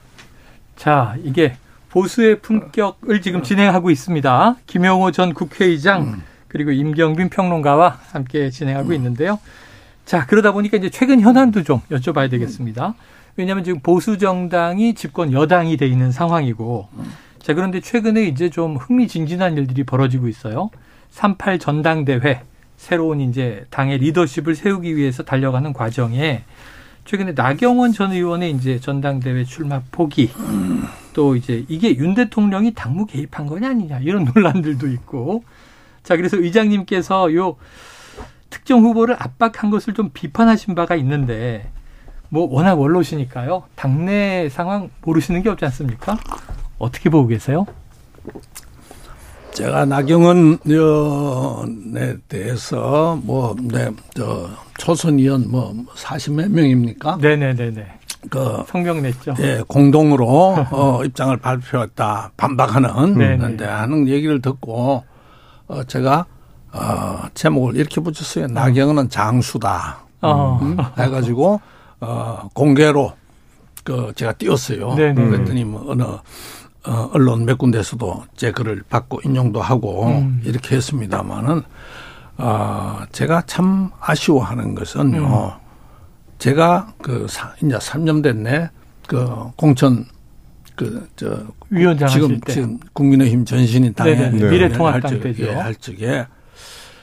[0.76, 1.56] 자, 이게
[1.90, 4.56] 보수의 품격을 지금 진행하고 있습니다.
[4.66, 6.22] 김영호 전 국회의장 음.
[6.48, 8.94] 그리고 임경빈 평론가와 함께 진행하고 음.
[8.94, 9.38] 있는데요.
[10.04, 12.94] 자, 그러다 보니까 이제 최근 현안도 좀 여쭤봐야 되겠습니다.
[13.36, 16.88] 왜냐하면 지금 보수 정당이 집권 여당이 돼 있는 상황이고,
[17.38, 20.70] 자 그런데 최근에 이제 좀 흥미진진한 일들이 벌어지고 있어요.
[21.10, 22.42] 38 전당대회
[22.76, 26.44] 새로운 이제 당의 리더십을 세우기 위해서 달려가는 과정에
[27.04, 30.30] 최근에 나경원 전 의원의 이제 전당대회 출마 포기
[31.14, 35.42] 또 이제 이게 윤 대통령이 당무 개입한 거냐 아니냐 이런 논란들도 있고
[36.08, 37.56] 자 그래서 의장님께서 요
[38.48, 41.70] 특정 후보를 압박한 것을 좀 비판하신 바가 있는데
[42.30, 43.64] 뭐 워낙 원로시니까요.
[43.74, 46.16] 당내 상황 모르시는 게 없지 않습니까?
[46.78, 47.66] 어떻게 보고 계세요?
[49.52, 54.48] 제가 나경원 의원에 대해서 뭐, 네, 저,
[54.78, 57.18] 초선 의원 뭐 40몇 명입니까?
[57.20, 57.86] 네네네네.
[58.30, 59.34] 그 성명 냈죠.
[59.40, 60.26] 예, 공동으로
[60.70, 65.04] 어, 입장을 발표했다 반박하는 데 하는 얘기를 듣고
[65.68, 66.26] 어, 제가
[66.72, 68.46] 어, 제목을 이렇게 붙였어요.
[68.46, 68.48] 어.
[68.48, 69.98] 나경원은 장수다.
[70.22, 70.58] 어.
[70.62, 71.60] 음, 해가지고
[72.00, 73.12] 어, 공개로
[73.84, 74.94] 그 제가 띄웠어요.
[74.94, 75.14] 네네.
[75.14, 80.42] 그랬더니 뭐 어느 어, 언론 몇 군데서도 제 글을 받고 인용도 하고 음.
[80.44, 81.62] 이렇게 했습니다마는
[82.38, 85.18] 어, 제가 참 아쉬워하는 것은요.
[85.18, 85.68] 음.
[86.38, 88.70] 제가 그 사, 이제 3년 됐네.
[89.06, 90.06] 그 공천
[90.78, 94.30] 그저 위원장 지금 지금 국민의힘 전신인 당에 네.
[94.30, 95.44] 미래통합당 때죠.
[95.44, 96.26] 예, 할 적에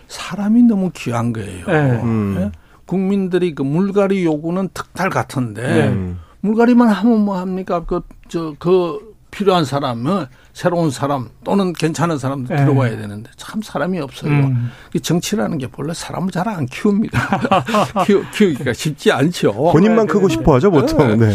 [0.07, 1.65] 사람이 너무 귀한 거예요.
[1.65, 1.73] 네.
[2.01, 2.35] 음.
[2.37, 2.51] 네?
[2.85, 6.13] 국민들이 그 물갈이 요구는 특탈 같은데 네.
[6.41, 7.83] 물갈이만 하면 뭐 합니까?
[7.85, 12.63] 그 저그 그 필요한 사람은 새로운 사람 또는 괜찮은 사람도 네.
[12.63, 14.31] 들어와야 되는데 참 사람이 없어요.
[14.31, 14.71] 음.
[15.01, 17.41] 정치라는 게 원래 사람을 잘 안 키웁니다.
[18.05, 19.51] 키우, 키우기가 쉽지 않죠.
[19.51, 21.19] 본인만 크고 싶어 하죠, 보통.
[21.19, 21.33] 네.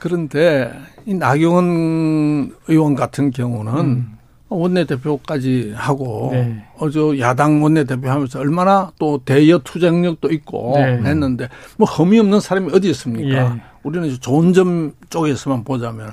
[0.00, 0.72] 그런데
[1.06, 4.18] 이 나경원 의원 같은 경우는 음.
[4.48, 6.64] 원내대표까지 하고 네.
[6.78, 11.00] 어저 야당 원내대표 하면서 얼마나 또 대여 투쟁력도 있고 네.
[11.04, 13.54] 했는데 뭐 흠이 없는 사람이 어디 있습니까?
[13.54, 13.62] 예.
[13.84, 16.12] 우리는 좋은 점 쪽에서만 보자면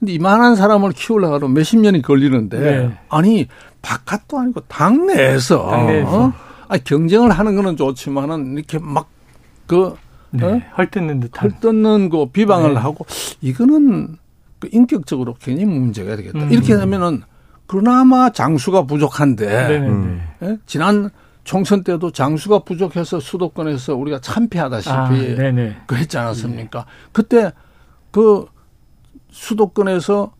[0.00, 2.98] 근데 이만한 사람을 키우려고 하면 몇십 년이 걸리는데 네.
[3.08, 3.46] 아니
[3.82, 6.24] 바깥도 아니고 당내에서, 당내에서.
[6.24, 6.32] 어?
[6.66, 9.94] 아니 경쟁을 하는 거는 좋지만은 이렇게 막그
[10.32, 10.44] 네.
[10.44, 10.60] 어?
[10.78, 12.80] 헐뜯는 듯한 헐뜯는 그 비방을 네.
[12.80, 13.06] 하고
[13.40, 14.16] 이거는
[14.58, 16.38] 그 인격적으로 굉장히 문제가 되겠다.
[16.38, 16.52] 음.
[16.52, 17.22] 이렇게 되면은
[17.66, 20.22] 그나마 장수가 부족한데 네, 네, 음.
[20.42, 20.58] 예?
[20.66, 21.10] 지난
[21.44, 25.08] 총선 때도 장수가 부족해서 수도권에서 우리가 참패하다시피 아,
[25.86, 26.86] 그 했지 않았습니까?
[27.12, 27.52] 그때
[28.10, 28.46] 그
[29.30, 30.32] 수도권에서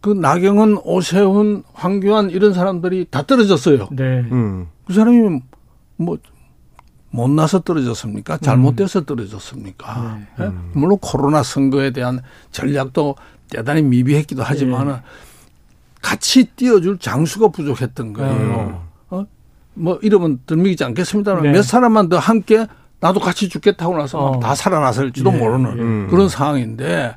[0.00, 3.88] 그 나경원, 오세훈, 황교안 이런 사람들이 다 떨어졌어요.
[3.92, 4.20] 네.
[4.32, 4.68] 음.
[4.86, 5.40] 그 사람이
[5.96, 6.18] 뭐
[7.10, 8.38] 못나서 떨어졌습니까?
[8.38, 10.18] 잘못돼서 떨어졌습니까?
[10.38, 10.44] 네.
[10.44, 10.52] 네?
[10.72, 12.20] 물론 코로나 선거에 대한
[12.52, 13.16] 전략도
[13.50, 15.02] 대단히 미비했기도 하지만은 네.
[16.02, 18.36] 같이 띄워줄 장수가 부족했던 거예요.
[18.36, 18.74] 네.
[19.10, 19.26] 어?
[19.74, 21.52] 뭐 이러면 들미지 않겠습니다만 네.
[21.52, 22.66] 몇 사람만 더 함께
[23.00, 24.40] 나도 같이 죽겠다고 나서 어.
[24.40, 25.36] 다 살아났을지도 예.
[25.36, 26.10] 모르는 예.
[26.10, 27.14] 그런 상황인데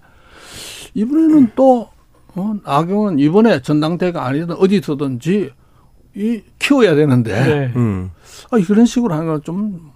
[0.93, 1.89] 이번에는 또
[2.35, 5.51] 어, 나경원 이번에 전당대가 아니든 어디서든지
[6.15, 7.73] 이 키워야 되는데 네.
[7.75, 8.11] 음.
[8.51, 9.91] 아, 이런 식으로 하는 건 좀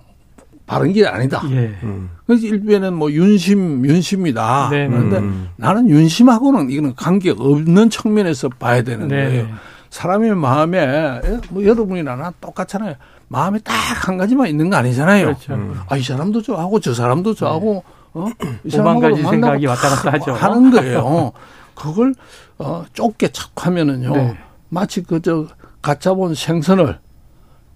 [0.67, 1.43] 바른 게 아니다.
[1.51, 1.75] 예.
[1.83, 2.09] 음.
[2.25, 4.69] 그래서 일부에는 뭐 윤심 윤심이다.
[4.71, 4.87] 네.
[4.87, 5.49] 그런데 음.
[5.57, 9.47] 나는 윤심하고는 이거는 관계 없는 측면에서 봐야 되는데 네.
[9.91, 10.79] 사람의 마음에
[11.23, 12.95] 예, 뭐 여러분이나 나 똑같잖아요.
[13.27, 13.73] 마음에 딱
[14.07, 15.25] 한 가지만 있는 거 아니잖아요.
[15.27, 15.53] 그렇죠.
[15.53, 15.79] 음.
[15.87, 17.83] 아, 이 사람도 좋아하고 저 사람도 좋아하고
[18.15, 18.21] 네.
[18.21, 18.27] 어?
[18.79, 20.33] 오만 가지 생각이 왔다 갔다 하죠.
[20.33, 21.31] 하는 거예요.
[21.75, 22.13] 그걸
[22.57, 24.15] 어, 좁게 착하면은요.
[24.15, 24.37] 네.
[24.69, 25.47] 마치 그저
[25.85, 26.97] 가짜 본 생선을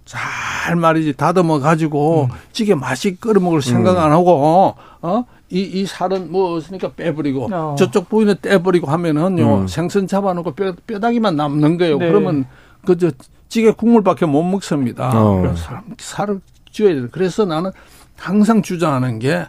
[0.04, 2.36] 잘 말이지 다듬어 가지고 음.
[2.52, 3.98] 찌개 맛이 끓여 먹을 생각 음.
[4.00, 5.26] 안 하고 어?
[5.52, 7.76] 이, 이 살은 뭐 없으니까 빼버리고 어.
[7.78, 9.68] 저쪽 부위는 떼버리고 하면은요 음.
[9.68, 12.00] 생선 잡아놓고 뼈, 뼈다귀만 남는 거예요.
[12.00, 12.08] 네.
[12.08, 12.46] 그러면
[12.84, 13.12] 그 저
[13.48, 15.12] 찌개 국물밖에 못 먹습니다.
[15.14, 15.42] 어.
[15.42, 15.70] 그래서
[16.00, 16.42] 살을
[16.72, 17.08] 찌어야 돼.
[17.12, 17.72] 그래서 나는
[18.18, 19.46] 항상 주장하는 게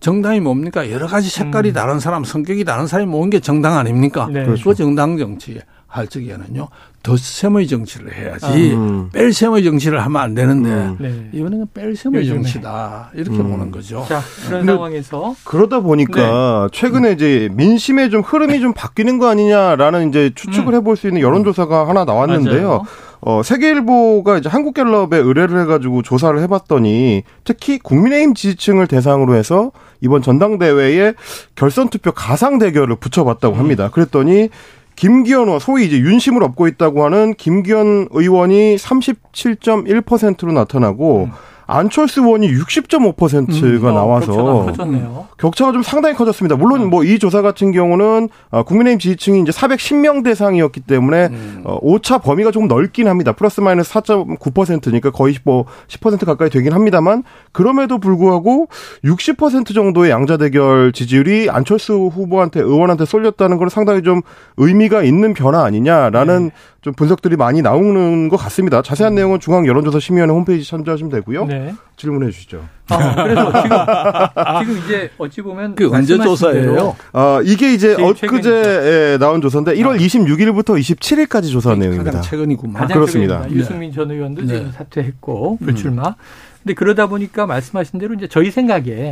[0.00, 0.90] 정당이 뭡니까?
[0.90, 1.74] 여러 가지 색깔이 음.
[1.74, 4.28] 다른 사람, 성격이 다른 사람이 모은 게 정당 아닙니까?
[4.32, 4.44] 네.
[4.44, 4.70] 그렇죠.
[4.70, 6.68] 그 정당 정치 할 적에는요.
[7.02, 9.08] 덧셈의 정치를 해야지 음.
[9.12, 10.96] 뺄셈의 정치를 하면 안 되는데 음.
[10.98, 11.30] 네.
[11.32, 13.50] 이번에는 뺄셈의 정치다 이렇게 음.
[13.50, 14.04] 보는 거죠.
[14.06, 16.78] 자 그런 상황에서 그러다 보니까 네.
[16.78, 20.78] 최근에 이제 민심의 좀 흐름이 좀 바뀌는 거 아니냐라는 이제 추측을 음.
[20.78, 22.68] 해볼 수 있는 여론조사가 하나 나왔는데요.
[22.68, 22.82] 맞아요.
[23.20, 31.14] 어, 세계일보가 이제 한국갤럽에 의뢰를 해가지고 조사를 해봤더니 특히 국민의힘 지지층을 대상으로 해서 이번 전당대회에
[31.56, 33.58] 결선 투표 가상 대결을 붙여봤다고 음.
[33.58, 33.90] 합니다.
[33.90, 34.50] 그랬더니
[34.96, 41.32] 김기현 소위 이제 윤심을 얻고 있다고 하는 김기현 의원이 37.1%로 나타나고 음.
[41.68, 46.56] 안철수 의원이 60.5%가 음, 어, 나와서 격차가, 격차가 좀 상당히 커졌습니다.
[46.56, 46.90] 물론 음.
[46.90, 51.62] 뭐이 조사 같은 경우는 어, 국민의힘 지지층이 이제 410명 대상이었기 때문에 음.
[51.64, 53.32] 어, 오차 범위가 조금 넓긴 합니다.
[53.32, 58.68] 플러스 마이너스 4.9%니까 거의 뭐 10% 가까이 되긴 합니다만 그럼에도 불구하고
[59.04, 64.22] 60% 정도의 양자 대결 지지율이 안철수 후보한테 의원한테 쏠렸다는 건 상당히 좀
[64.56, 66.50] 의미가 있는 변화 아니냐라는 네.
[66.88, 68.80] 좀 분석들이 많이 나오는 것 같습니다.
[68.80, 69.16] 자세한 음.
[69.16, 71.44] 내용은 중앙 여론조사 심의위원회 홈페이지 참조하시면 되고요.
[71.44, 71.74] 네.
[71.96, 72.64] 질문해 주시죠.
[72.88, 73.52] 아, 그래서
[74.64, 76.96] 지금 지금 이제 어찌 보면 그 언제 조사예요?
[77.12, 79.96] 아 이게 이제 엊그제 나온 조사인데 1월 아.
[79.96, 82.10] 26일부터 27일까지 조사 내용입니다.
[82.12, 82.80] 가장 최근이구만.
[82.82, 83.34] 가장 그렇습니다.
[83.42, 83.60] 최근입니다.
[83.60, 84.46] 유승민 전 의원도 네.
[84.46, 86.08] 지금 사퇴했고 불출마.
[86.08, 86.14] 음.
[86.62, 89.10] 근데 그러다 보니까 말씀하신 대로 이제 저희 생각에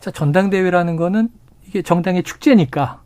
[0.00, 1.30] 자 전당대회라는 거는
[1.66, 3.00] 이게 정당의 축제니까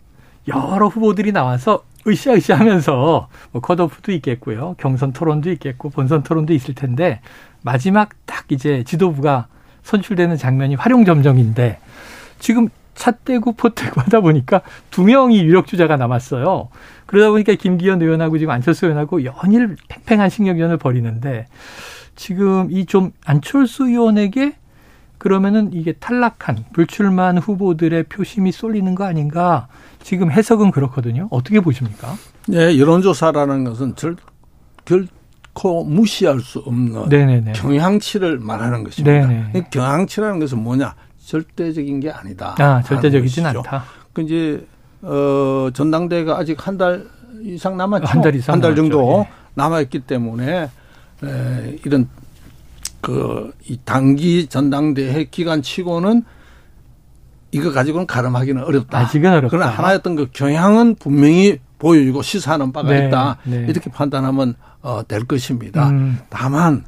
[0.48, 4.74] 여러 후보들이 나와서 으쌰으쌰 하면서 뭐 컷오프도 있겠고요.
[4.78, 7.20] 경선 토론도 있겠고 본선 토론도 있을 텐데
[7.62, 9.46] 마지막 딱 이제 지도부가
[9.82, 11.78] 선출되는 장면이 활용점정인데
[12.38, 16.68] 지금 차 떼고 포 떼고 하다 보니까 두 명이 유력 주자가 남았어요.
[17.06, 21.46] 그러다 보니까 김기현 의원하고 지금 안철수 의원하고 연일 팽팽한 신경전을 벌이는데
[22.16, 24.54] 지금 이 좀 안철수 의원에게
[25.28, 29.68] 그러면은 이게 탈락한 불출마한 후보들의 표심이 쏠리는 거 아닌가?
[30.02, 31.28] 지금 해석은 그렇거든요.
[31.30, 32.14] 어떻게 보십니까?
[32.46, 34.16] 네, 여론조사라는 것은 절,
[34.84, 37.52] 결코 무시할 수 없는 네네네.
[37.52, 39.62] 경향치를 말하는 것입니다.
[39.70, 40.94] 경향치라는 것은 뭐냐?
[41.24, 42.54] 절대적인 게 아니다.
[42.58, 43.84] 아, 절대적이진 않다.
[44.12, 44.66] 그 이제
[45.00, 47.06] 어 전당대회가 아직 한 달
[47.42, 48.04] 이상 남았죠.
[48.06, 49.32] 한 달 이상 한 달 정도 예.
[49.54, 50.68] 남아 있기 때문에
[51.24, 52.08] 에, 이런
[53.04, 56.24] 그 이 단기 전당대회 기간 치고는
[57.50, 58.98] 이거 가지고는 가름하기는 어렵다.
[58.98, 59.48] 아직은 어렵다.
[59.48, 63.38] 그러나 하나였던 그 경향은 분명히 보여주고 시사하는 바가 네, 있다.
[63.44, 63.66] 네.
[63.68, 65.88] 이렇게 판단하면 어, 될 것입니다.
[65.88, 66.18] 음.
[66.30, 66.84] 다만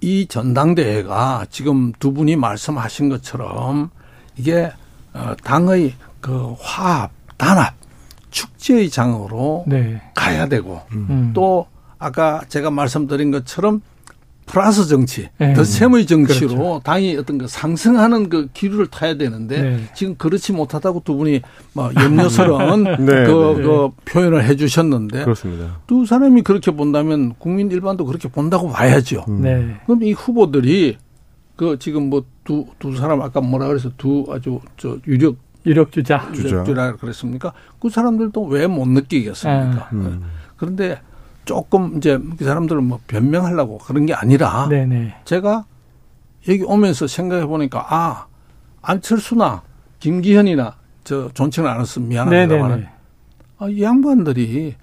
[0.00, 3.90] 이 전당대회가 지금 두 분이 말씀하신 것처럼
[4.36, 4.72] 이게
[5.14, 7.74] 어, 당의 그 화합, 단합,
[8.30, 10.02] 축제의 장으로 네.
[10.14, 11.30] 가야 되고 음.
[11.34, 11.66] 또
[11.98, 13.80] 아까 제가 말씀드린 것처럼
[14.46, 15.54] 플러스 정치, 네.
[15.54, 16.80] 더 셈의 정치로 그렇죠.
[16.84, 19.80] 당이 어떤 그 상승하는 그 기류를 타야 되는데 네.
[19.94, 21.40] 지금 그렇지 못하다고 두 분이
[21.72, 23.24] 뭐 염려스러운 네.
[23.24, 23.62] 그, 네.
[23.62, 25.78] 그 표현을 해 주셨는데 그렇습니다.
[25.86, 29.24] 두 사람이 그렇게 본다면 국민 일반도 그렇게 본다고 봐야죠.
[29.28, 29.42] 음.
[29.42, 29.76] 네.
[29.86, 30.98] 그럼 이 후보들이
[31.56, 36.28] 그 지금 뭐 두 두 사람 아까 뭐라 그래서 두 아주 저 유력 유력 주자
[36.34, 37.52] 유력주라 그랬습니까?
[37.80, 39.90] 그 사람들도 왜 못 느끼겠습니까?
[39.92, 40.24] 음.
[40.56, 41.00] 그런데
[41.44, 45.16] 조금 이제 그 사람들은 뭐 변명하려고 그런 게 아니라 네네.
[45.24, 45.64] 제가
[46.48, 48.26] 여기 오면서 생각해 보니까 아
[48.80, 49.62] 안철수나
[50.00, 52.88] 김기현이나 저 존칭을 안 했으면 미안합니다만
[53.58, 54.74] 아, 이 양반들이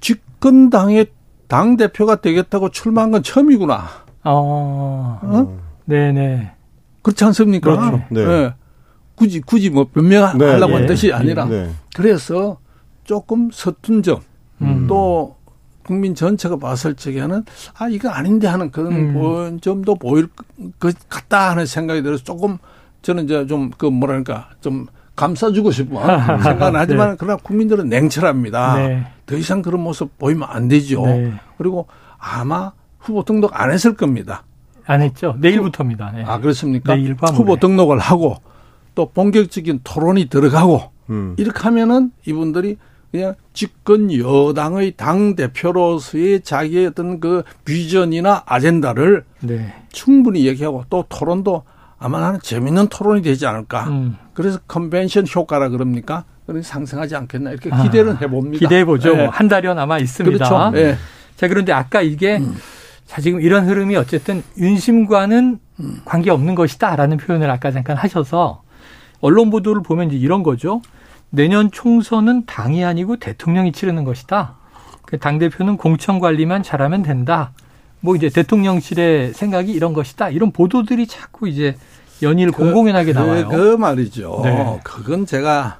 [0.00, 1.06] 집권당의
[1.46, 3.88] 당 대표가 되겠다고 출마한 건 처음이구나.
[4.24, 5.60] 어, 어?
[5.84, 6.52] 네네.
[7.02, 7.70] 그렇지 않습니까?
[7.70, 8.02] 그렇죠.
[8.10, 8.24] 네.
[8.24, 8.54] 네.
[9.14, 10.72] 굳이 굳이 뭐 변명하려고 네.
[10.72, 10.86] 한 네.
[10.86, 11.70] 뜻이 아니라 네.
[11.94, 12.58] 그래서
[13.04, 14.20] 조금 서툰 점,
[14.62, 14.86] 음.
[14.86, 15.36] 또
[15.90, 17.44] 국민 전체가 봤을 적에는
[17.76, 19.58] 아 이거 아닌데 하는 그런 음.
[19.58, 20.28] 점도 보일
[20.78, 22.58] 것 같다 하는 생각이 들어서 조금
[23.02, 25.96] 저는 이제 좀 그 뭐랄까 좀 감싸주고 싶은
[26.44, 27.16] 생각은 하지만 네.
[27.18, 28.76] 그러나 국민들은 냉철합니다.
[28.76, 29.06] 네.
[29.26, 31.04] 더 이상 그런 모습 보이면 안 되죠.
[31.06, 31.32] 네.
[31.58, 34.44] 그리고 아마 후보 등록 안 했을 겁니다.
[34.86, 35.34] 안 했죠.
[35.40, 36.12] 내일부터입니다.
[36.12, 36.22] 네.
[36.24, 36.94] 아 그렇습니까?
[37.34, 38.36] 후보 등록을 하고
[38.94, 41.34] 또 본격적인 토론이 들어가고 음.
[41.36, 42.76] 이렇게 하면은 이분들이
[43.10, 49.74] 그냥 집권 여당의 당 대표로서의 자기의 어떤 그 비전이나 아젠다를 네.
[49.90, 51.64] 충분히 얘기하고 또 토론도
[51.98, 53.88] 아마 나는 재밌는 토론이 되지 않을까.
[53.88, 54.16] 음.
[54.32, 56.24] 그래서 컨벤션 효과라 그럽니까?
[56.46, 58.58] 그런 상승하지 않겠나 이렇게 기대를 아, 해봅니다.
[58.58, 59.14] 기대해 보죠.
[59.14, 59.26] 네.
[59.26, 60.48] 한 달여 남아 있습니다.
[60.48, 60.70] 그렇죠.
[60.70, 60.96] 네.
[61.36, 62.56] 자 그런데 아까 이게 음.
[63.06, 66.00] 자 지금 이런 흐름이 어쨌든 윤심과는 음.
[66.04, 68.62] 관계 없는 것이다라는 표현을 아까 잠깐 하셔서
[69.20, 70.80] 언론 보도를 보면 이제 이런 거죠.
[71.30, 74.56] 내년 총선은 당이 아니고 대통령이 치르는 것이다.
[75.06, 77.52] 그 당대표는 공천 관리만 잘하면 된다.
[78.00, 80.30] 뭐 이제 대통령실의 생각이 이런 것이다.
[80.30, 81.76] 이런 보도들이 자꾸 이제
[82.22, 83.48] 연일 그, 공공연하게 나와요.
[83.48, 84.40] 그, 그 말이죠.
[84.44, 84.80] 네.
[84.84, 85.78] 그건 제가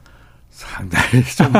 [0.50, 1.52] 상당히 좀,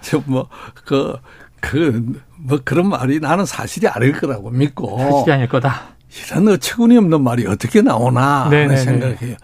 [0.00, 0.48] 좀 뭐,
[0.84, 1.16] 그,
[1.60, 4.98] 그, 뭐 그런 말이 나는 사실이 아닐 거라고 믿고.
[4.98, 5.96] 사실이 아닐 거다.
[6.26, 9.36] 이런 어처구니 없는 말이 어떻게 나오나 하는 생각해요.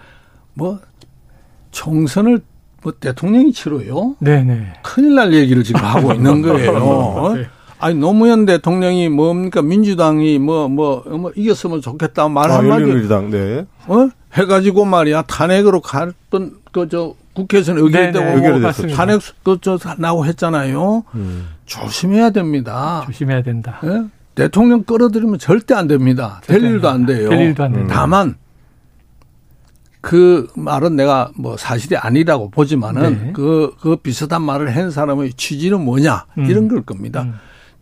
[0.55, 0.81] 뭐,
[1.71, 2.41] 총선을
[2.87, 4.15] 뭐 대통령이 치러요?
[4.21, 4.75] 네네.
[4.85, 7.35] 큰일 날 얘기를 지금 하고 있는 거예요.
[7.35, 7.47] 네.
[7.81, 13.67] 아니 노무현 대통령이 뭡니까 민주당이 뭐뭐 뭐, 뭐 이겼으면 좋겠다 말 아, 한마디 민주당 네.
[13.89, 21.05] 어 해가지고 말이야 탄핵으로 갔던 그 저 국회에서는 의결되고 탄핵 그저 나고 했잖아요.
[21.15, 21.49] 음.
[21.67, 23.03] 조심해야 됩니다.
[23.07, 23.81] 조심해야 된다.
[23.85, 24.05] 예?
[24.37, 26.41] 대통령 끌어들이면 절대 안 됩니다.
[26.45, 27.29] 될 일도 안 돼요.
[27.29, 27.95] 될 일도 안 된다.
[27.95, 28.37] 다만
[30.07, 33.33] 그 말은 내가 뭐 사실이 아니라고 보지만은 네.
[33.33, 36.45] 그, 그 비슷한 말을 한 사람의 취지는 뭐냐 음.
[36.45, 37.23] 이런 걸 겁니다.
[37.23, 37.35] 음.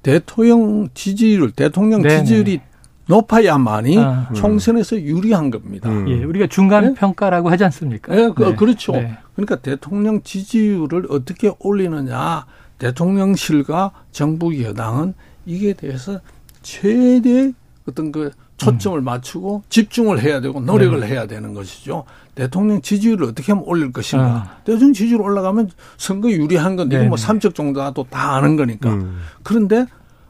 [0.03, 2.25] 대통령 지지율, 대통령 네네.
[2.25, 2.61] 지지율이
[3.09, 4.31] 높아야만이 아.
[4.35, 5.91] 총선에서 유리한 겁니다.
[5.91, 6.09] 음.
[6.09, 6.95] 예, 우리가 중간 네?
[6.95, 8.15] 평가라고 하지 않습니까?
[8.15, 8.57] 네, 그, 네.
[8.57, 8.93] 그렇죠.
[8.93, 9.19] 네.
[9.35, 12.47] 그러니까 대통령 지지율을 어떻게 올리느냐,
[12.79, 15.13] 대통령실과 정부 여당은
[15.45, 16.21] 이게 대해서
[16.63, 17.53] 최대
[17.87, 18.31] 어떤 그
[18.65, 19.05] 초점을 음.
[19.05, 21.07] 맞추고 집중을 해야 되고 노력을 네.
[21.09, 22.05] 해야 되는 것이죠.
[22.35, 24.25] 대통령 지지율을 어떻게 하면 올릴 것인가.
[24.27, 24.57] 아.
[24.65, 28.91] 대통령 지지율 올라가면 선거 유리한 건데 이건 뭐 삼척 정도도 다 아는 거니까.
[28.91, 29.21] 음.
[29.43, 29.87] 그런데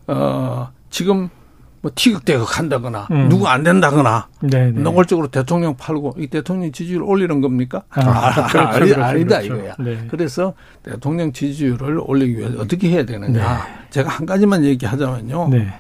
[0.07, 1.31] 어 지금
[1.85, 3.29] 뭐 티격태격 한다거나 음.
[3.29, 4.81] 누구 안 된다거나 네네.
[4.81, 7.83] 노골적으로 대통령 팔고 이 대통령 지지율 올리는 겁니까?
[7.91, 9.55] 아, 아, 그렇죠, 아니, 그렇죠, 아니다 그렇죠.
[9.55, 9.75] 이거야.
[9.79, 10.07] 네.
[10.11, 13.33] 그래서 대통령 지지율을 올리기 위해 어떻게 해야 되느냐.
[13.33, 13.91] 네.
[13.91, 15.49] 제가 한 가지만 얘기하자면요.
[15.51, 15.75] 네.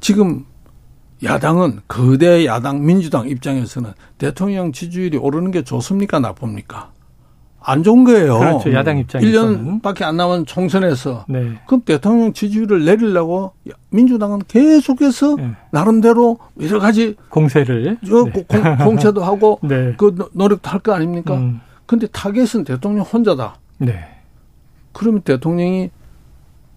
[0.00, 0.44] 지금
[1.22, 6.92] 야당은 거대 야당 민주당 입장에서는 대통령 지지율이 오르는 게 좋습니까 나쁩니까?
[7.60, 8.38] 안 좋은 거예요.
[8.38, 8.72] 그렇죠.
[8.72, 9.80] 야당 입장에서는.
[9.82, 11.26] 1년밖에 안 남은 총선에서.
[11.28, 11.58] 네.
[11.66, 13.52] 그럼 대통령 지지율을 내리려고
[13.90, 15.50] 민주당은 계속해서 네.
[15.72, 18.44] 나름대로 여러 가지 공세를 네.
[18.84, 19.94] 공, 세도 하고 네.
[19.98, 21.34] 그 노력도 할 거 아닙니까?
[21.34, 21.60] 음.
[21.84, 23.56] 근데 타겟은 대통령 혼자다.
[23.78, 23.98] 네.
[24.92, 25.90] 그러면 대통령이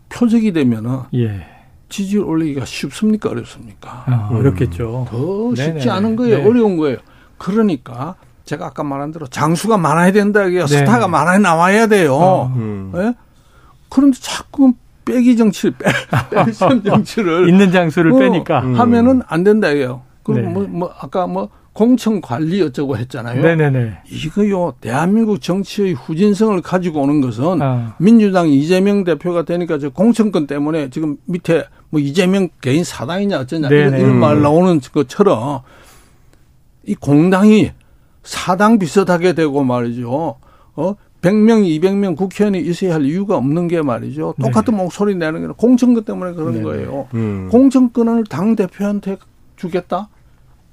[0.10, 1.46] 표적이 되면은 예.
[1.92, 4.06] 지지율 올리기가 쉽습니까 어렵습니까?
[4.08, 5.06] 아, 어렵겠죠.
[5.10, 5.90] 더 쉽지 네네.
[5.90, 6.38] 않은 거예요.
[6.38, 6.48] 네.
[6.48, 6.98] 어려운 거예요.
[7.38, 10.46] 그러니까 제가 아까 말한 대로 장수가 많아야 된다.
[10.46, 10.68] 이게 네.
[10.68, 12.16] 스타가 많아 나와야 돼요.
[12.16, 12.92] 어, 음.
[12.96, 13.14] 네?
[13.90, 14.74] 그런데 자꾸
[15.04, 15.92] 빼기 정치, 빼,
[16.30, 16.54] 빼기
[16.86, 20.02] 정치를 있는 장수를 어, 빼니까 하면은 안 된다 이게요.
[20.24, 20.48] 그리고 네.
[20.48, 23.42] 뭐, 뭐 아까 뭐 공천 관리 어쩌고 했잖아요.
[23.42, 24.00] 네네네.
[24.12, 27.96] 이거요 대한민국 정치의 후진성을 가지고 오는 것은 아.
[27.98, 33.98] 민주당 이재명 대표가 되니까 저 공천권 때문에 지금 밑에 뭐 이재명 개인 사당이냐 어쩌냐 이런,
[33.98, 35.62] 이런 말 나오는 것처럼
[36.86, 37.72] 이 공당이
[38.24, 40.36] 사당 비슷하게 되고 말이죠.
[40.76, 40.96] 어?
[41.22, 44.34] 100명, 200명 국회의원이 있어야 할 이유가 없는 게 말이죠.
[44.42, 44.84] 똑같은 네.
[44.84, 47.08] 목소리 내는 게 공천권 때문에 그런 네 거예요.
[47.14, 47.48] 음.
[47.52, 49.18] 공천권을 당 대표한테
[49.56, 50.10] 주겠다?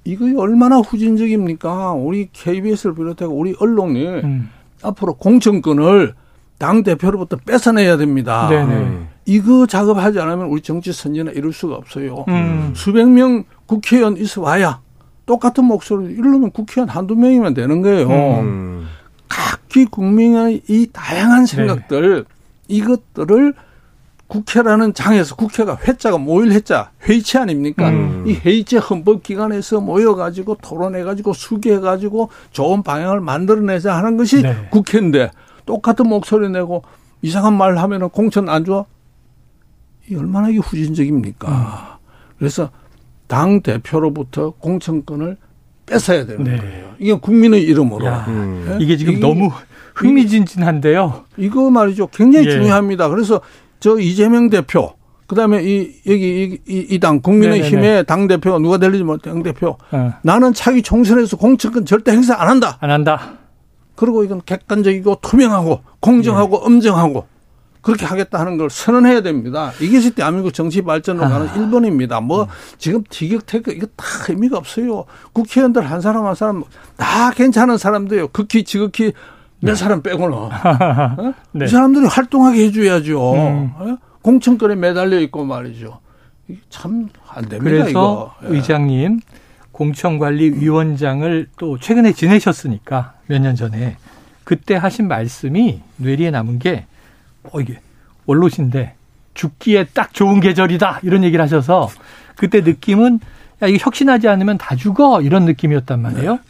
[0.08, 1.92] 이거 얼마나 후진적입니까?
[1.92, 4.50] 우리 KBS를 비롯해서 우리 언론이 음.
[4.82, 6.14] 앞으로 공천권을
[6.56, 8.48] 당 대표로부터 뺏어내야 됩니다.
[8.48, 8.74] 네네.
[8.74, 9.08] 네.
[9.26, 12.24] 이거 작업하지 않으면 우리 정치 선진은 이룰 수가 없어요.
[12.28, 12.72] 음.
[12.74, 14.80] 수백 명 국회의원 있어 와야
[15.26, 18.08] 똑같은 목소리 이러면 국회의원 한두 명이면 되는 거예요.
[18.40, 18.86] 음.
[19.28, 22.34] 각기 국민의 이 다양한 생각들 네.
[22.68, 23.52] 이것들을
[24.28, 27.88] 국회라는 장에서 국회가 회자가 모일 회자 회의체 아닙니까?
[27.88, 28.24] 음.
[28.26, 34.68] 이 회의체 헌법기관에서 모여가지고 토론해가지고 수기해가지고 좋은 방향을 만들어내자 하는 것이 네.
[34.70, 35.30] 국회인데
[35.64, 36.82] 똑같은 목소리 내고
[37.22, 38.84] 이상한 말 하면은 공천 안 좋아?
[40.10, 41.48] 이 얼마나 이게 후진적입니까?
[41.48, 42.06] 음.
[42.38, 42.70] 그래서
[43.26, 45.36] 당 대표로부터 공천권을
[45.86, 46.56] 뺏어야 되는 네.
[46.58, 46.90] 거예요.
[46.98, 48.06] 이게 국민의 이름으로.
[48.06, 48.64] 음.
[48.68, 48.78] 네?
[48.80, 49.50] 이게 지금 이게, 너무
[49.94, 51.24] 흥미진진한데요.
[51.38, 52.08] 이거 말이죠.
[52.08, 52.50] 굉장히 예.
[52.50, 53.08] 중요합니다.
[53.08, 53.40] 그래서
[53.80, 54.92] 저 이재명 대표,
[55.26, 59.76] 그 다음에 이, 여기, 이, 당 국민의힘의 당 대표, 누가 될지 모 당대표.
[59.90, 60.14] 어.
[60.22, 62.78] 나는 차기 총선에서 공천권 절대 행사 안 한다.
[62.80, 63.34] 안 한다.
[63.94, 66.66] 그리고 이건 객관적이고 투명하고 공정하고 네.
[66.66, 67.26] 엄정하고
[67.82, 69.72] 그렇게 하겠다 하는 걸 선언해야 됩니다.
[69.80, 71.28] 이것이 대한민국 정치 발전으로 아.
[71.28, 72.22] 가는 1번입니다.
[72.22, 72.48] 뭐 음.
[72.78, 75.04] 지금 티격태격 이거 다 의미가 없어요.
[75.32, 76.62] 국회의원들 한 사람 한 사람
[76.96, 78.28] 다 괜찮은 사람들요.
[78.28, 79.12] 극히 지극히
[79.60, 79.74] 몇 네.
[79.74, 80.50] 사람 빼고는 어?
[81.52, 81.64] 네.
[81.64, 83.32] 이 사람들이 활동하게 해줘야죠.
[83.34, 83.70] 음.
[83.76, 83.96] 어?
[84.22, 86.00] 공천권에 매달려 있고 말이죠.
[86.70, 87.62] 참 안 됩니다.
[87.64, 88.34] 그래서 이거.
[88.44, 88.48] 예.
[88.48, 89.20] 의장님
[89.72, 93.96] 공천관리위원장을 또 최근에 지내셨으니까 몇 년 전에
[94.44, 96.86] 그때 하신 말씀이 뇌리에 남은 게
[97.44, 97.78] 어, 이게
[98.26, 98.94] 원로신데
[99.34, 101.88] 죽기에 딱 좋은 계절이다 이런 얘기를 하셔서
[102.36, 103.20] 그때 느낌은
[103.62, 106.32] 야 이게 혁신하지 않으면 다 죽어 이런 느낌이었단 말이에요.
[106.34, 106.40] 네.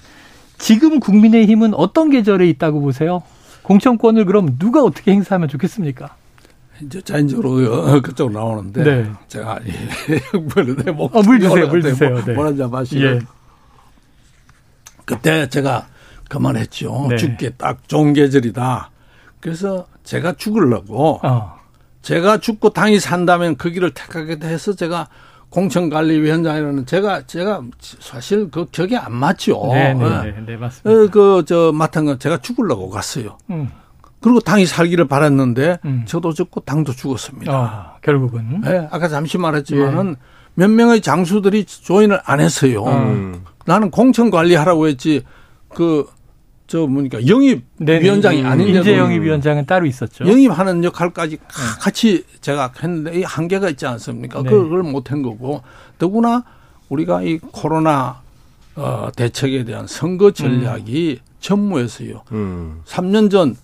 [0.58, 3.22] 지금 국민의힘은 어떤 계절에 있다고 보세요?
[3.62, 6.16] 공천권을 그럼 누가 어떻게 행사하면 좋겠습니까?
[6.82, 9.10] 이제 자연적으로 그쪽으로 나오는데 네.
[9.26, 9.60] 제가
[10.54, 12.24] 물, 뭐, 어, 물 주세요, 물 주세요.
[12.24, 12.34] 네.
[12.34, 13.18] 뭐라는지 마시고 예.
[15.04, 15.88] 그때 제가
[16.28, 17.06] 그만했죠.
[17.10, 17.16] 네.
[17.16, 18.90] 죽기 딱 좋은 계절이다.
[19.40, 21.58] 그래서 제가 죽으려고 어.
[22.02, 25.08] 제가 죽고 당이 산다면 그 길을 택하겠다 해서 제가
[25.50, 29.70] 공천관리위원장이라는 제가 제가 사실 그 격이 안 맞죠.
[29.72, 31.10] 네, 네, 네, 네 맞습니다.
[31.10, 33.38] 그저 맡은 건 제가 죽으려고 갔어요.
[33.50, 33.70] 음.
[34.20, 36.02] 그리고 당이 살기를 바랐는데 음.
[36.06, 37.52] 저도 죽고 당도 죽었습니다.
[37.52, 38.60] 아, 결국은.
[38.62, 40.14] 네, 아까 잠시 말했지만은 예.
[40.54, 42.84] 몇 명의 장수들이 조인을 안 했어요.
[42.84, 43.44] 음.
[43.64, 45.22] 나는 공천 관리하라고 했지
[45.68, 46.06] 그
[46.68, 48.04] 저 뭐니까 영입 네네.
[48.04, 50.28] 위원장이 아닌데 인재 영입 위원장은 따로 있었죠.
[50.28, 51.42] 영입하는 역할까지 네.
[51.80, 54.42] 같이 제가 했는데 이 한계가 있지 않습니까?
[54.42, 54.50] 네.
[54.50, 55.62] 그걸 못한 거고
[55.98, 56.44] 더구나
[56.90, 58.20] 우리가 이 코로나
[58.76, 61.26] 어, 대책에 대한 선거 전략이 음.
[61.40, 62.22] 전무했어요.
[62.32, 62.82] 음.
[62.84, 63.56] 3년 전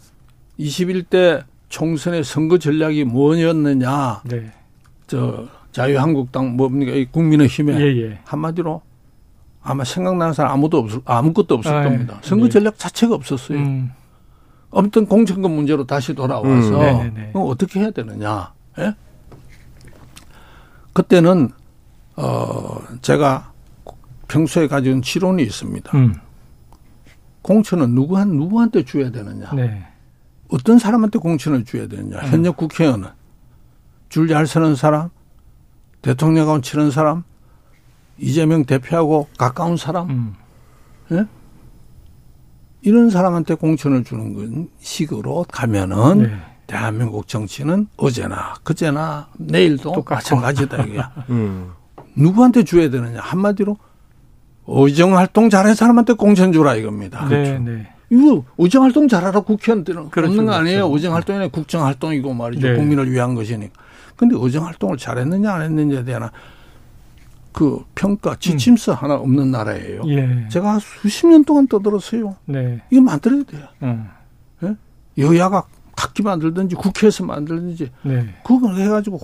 [0.58, 4.22] 21대 총선의 선거 전략이 뭐였느냐.
[4.24, 4.50] 네.
[5.06, 6.92] 저 자유한국당 뭡니까?
[6.92, 8.18] 이 국민의힘에 예, 예.
[8.24, 8.80] 한마디로
[9.64, 12.20] 아마 생각나는 사람 아무도 없을 아무것도 없을 아, 겁니다.
[12.22, 12.28] 예.
[12.28, 12.50] 선거 네.
[12.50, 13.58] 전략 자체가 없었어요.
[13.58, 13.90] 음.
[14.70, 17.32] 아무튼 공천권 문제로 다시 돌아와서 음.
[17.34, 18.52] 어떻게 해야 되느냐.
[18.78, 18.94] 예?
[20.92, 21.50] 그때는
[22.16, 23.52] 어 제가
[24.28, 25.96] 평소에 가진 지론이 있습니다.
[25.96, 26.14] 음.
[27.42, 29.50] 공천은 누구한 누구한테 줘야 되느냐.
[29.54, 29.86] 네.
[30.50, 32.18] 어떤 사람한테 공천을 줘야 되느냐.
[32.18, 32.26] 음.
[32.26, 33.08] 현역 국회의원은
[34.10, 35.08] 줄잘 서는 사람,
[36.02, 37.24] 대통령하고 치는 사람,
[38.18, 40.34] 이재명 대표하고 가까운 사람, 음.
[41.12, 41.26] 예?
[42.82, 46.36] 이런 사람한테 공천을 주는 건 식으로 가면은 네.
[46.66, 50.14] 대한민국 정치는 어제나 그제나 내일도 똑같고.
[50.14, 51.00] 마찬가지다 이게.
[51.30, 51.72] 음.
[52.14, 53.76] 누구한테 줘야 되느냐 한마디로
[54.66, 57.26] 의정 활동 잘하는 사람한테 공천 주라 이겁니다.
[57.28, 57.58] 네, 그렇죠.
[57.64, 57.88] 네.
[58.10, 60.88] 이거 의정 활동 잘하라 국회의원들은 그렇죠, 없는 거 아니에요.
[60.88, 60.94] 그렇죠.
[60.94, 62.68] 의정 활동이 국정 활동이고 말이죠.
[62.68, 62.76] 네.
[62.76, 63.72] 국민을 위한 것이니까.
[64.16, 66.30] 근데 의정 활동을 잘했느냐 안 했느냐에 대한
[67.54, 68.96] 그 평가 지침서 음.
[68.96, 70.02] 하나 없는 나라예요.
[70.08, 70.48] 예.
[70.50, 72.34] 제가 수십 년 동안 떠들었어요.
[72.46, 72.82] 네.
[72.90, 73.62] 이거 만들어야 돼요.
[73.84, 74.08] 음.
[74.64, 74.74] 예?
[75.16, 75.62] 여야가
[75.96, 78.34] 각기 만들든지 국회에서 만들든지 네.
[78.44, 79.20] 그걸 해가지고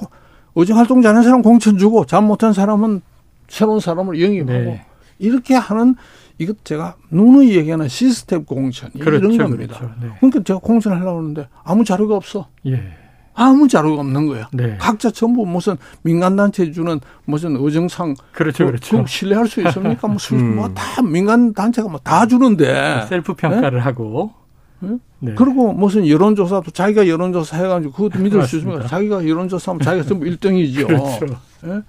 [0.54, 3.02] 의정 활동 잘하는 사람 공천 주고 잘 못한 사람은
[3.48, 4.86] 새로운 사람을 영입하고 네.
[5.18, 5.96] 이렇게 하는
[6.38, 9.76] 이것 제가 누누이 얘기하는 시스템 공천 그렇죠, 이런 겁니다.
[9.76, 9.94] 그렇죠.
[10.00, 10.08] 네.
[10.20, 12.46] 그러니까 제가 공천하려고 하는데 아무 자료가 없어.
[12.66, 12.96] 예.
[13.42, 14.48] 아무 자료가 없는 거야.
[14.52, 14.76] 네.
[14.78, 19.06] 각자 전부 무슨 민간단체 주는 무슨 의정상 그렇죠, 그, 그렇죠.
[19.06, 20.06] 신뢰할 수 있습니까?
[20.08, 20.56] 무슨 음.
[20.56, 23.82] 뭐다 민간 단체가 뭐 다 주는데 셀프 평가를 네?
[23.82, 24.32] 하고.
[24.80, 24.96] 네?
[25.20, 25.34] 네.
[25.36, 28.86] 그리고 무슨 여론조사도 자기가 여론조사 해가지고 그것도 믿을 수 있습니까?
[28.86, 30.86] 자기가 여론조사하면 자기가 전부 1등이죠.
[30.88, 31.26] 그렇죠.
[31.62, 31.80] 네?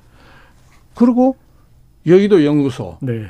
[0.96, 1.36] 그리고
[2.06, 2.98] 여의도 연구소.
[3.02, 3.26] 네.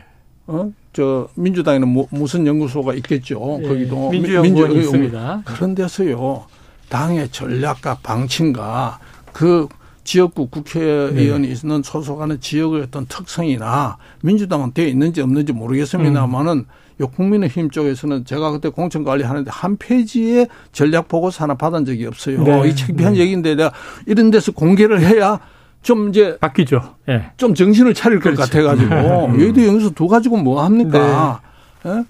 [0.48, 0.72] 어?
[0.94, 3.60] 저 민주당에는 뭐, 무슨 연구소가 있겠죠.
[3.62, 3.68] 네.
[3.68, 5.42] 거기도 민주연구원 민주, 있습니다.
[5.46, 6.46] 그런 데서요.
[6.92, 9.00] 당의 전략과 방침과
[9.32, 9.68] 그
[10.04, 11.54] 지역구 국회의원이 네.
[11.54, 16.66] 있는 소속하는 지역의 어떤 특성이나 민주당은 되어 있는지 없는지 모르겠습니다만은 음.
[17.00, 22.44] 요 국민의힘 쪽에서는 제가 그때 공천 관리하는데 한 페이지의 전략 보고서 하나 받은 적이 없어요.
[22.44, 22.70] 네.
[22.70, 23.20] 이 창피한 네.
[23.20, 23.72] 얘기인데 내가
[24.06, 25.40] 이런 데서 공개를 해야
[25.82, 26.98] 좀 이제 바뀌죠.
[27.08, 27.32] 예.
[27.38, 28.42] 좀 정신을 차릴 그렇죠.
[28.42, 29.40] 것 같아가지고 음.
[29.40, 31.40] 여의도 여기서 두 가지고 뭐 합니까?
[31.84, 31.92] 네.
[31.92, 32.04] 예?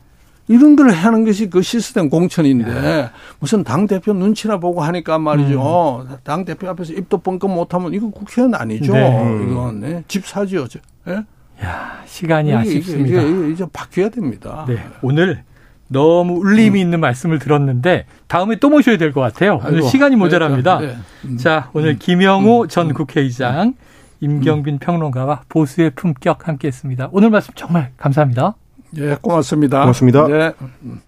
[0.51, 3.09] 이런 걸 하는 것이 그 시스템 공천인데 네.
[3.39, 6.05] 무슨 당 대표 눈치나 보고 하니까 말이죠.
[6.09, 6.15] 음.
[6.23, 8.93] 당 대표 앞에서 입도 뻥끗 못하면 이거 국회의원 아니죠.
[8.93, 9.45] 네.
[9.49, 10.03] 이건 네.
[10.07, 10.65] 집 사지요.
[11.05, 11.23] 네?
[11.63, 13.21] 야 시간이 아쉽습니다.
[13.21, 14.65] 이제, 이제, 이제 바뀌어야 됩니다.
[14.67, 14.77] 네.
[15.01, 15.43] 오늘
[15.87, 16.83] 너무 울림이 음.
[16.85, 19.59] 있는 말씀을 들었는데 다음에 또 모셔야 될 것 같아요.
[19.63, 20.79] 오늘 아이고, 시간이 모자랍니다.
[20.79, 20.95] 네, 네.
[21.25, 21.37] 음.
[21.37, 21.95] 자 오늘 음.
[21.99, 22.67] 김영호 음.
[22.67, 23.73] 전 국회의장,
[24.19, 27.09] 임경빈 평론가와 보수의 품격 함께했습니다.
[27.11, 28.55] 오늘 말씀 정말 감사합니다.
[28.97, 29.81] 예, 고맙습니다.
[29.81, 30.27] 고맙습니다.
[30.27, 30.53] 네.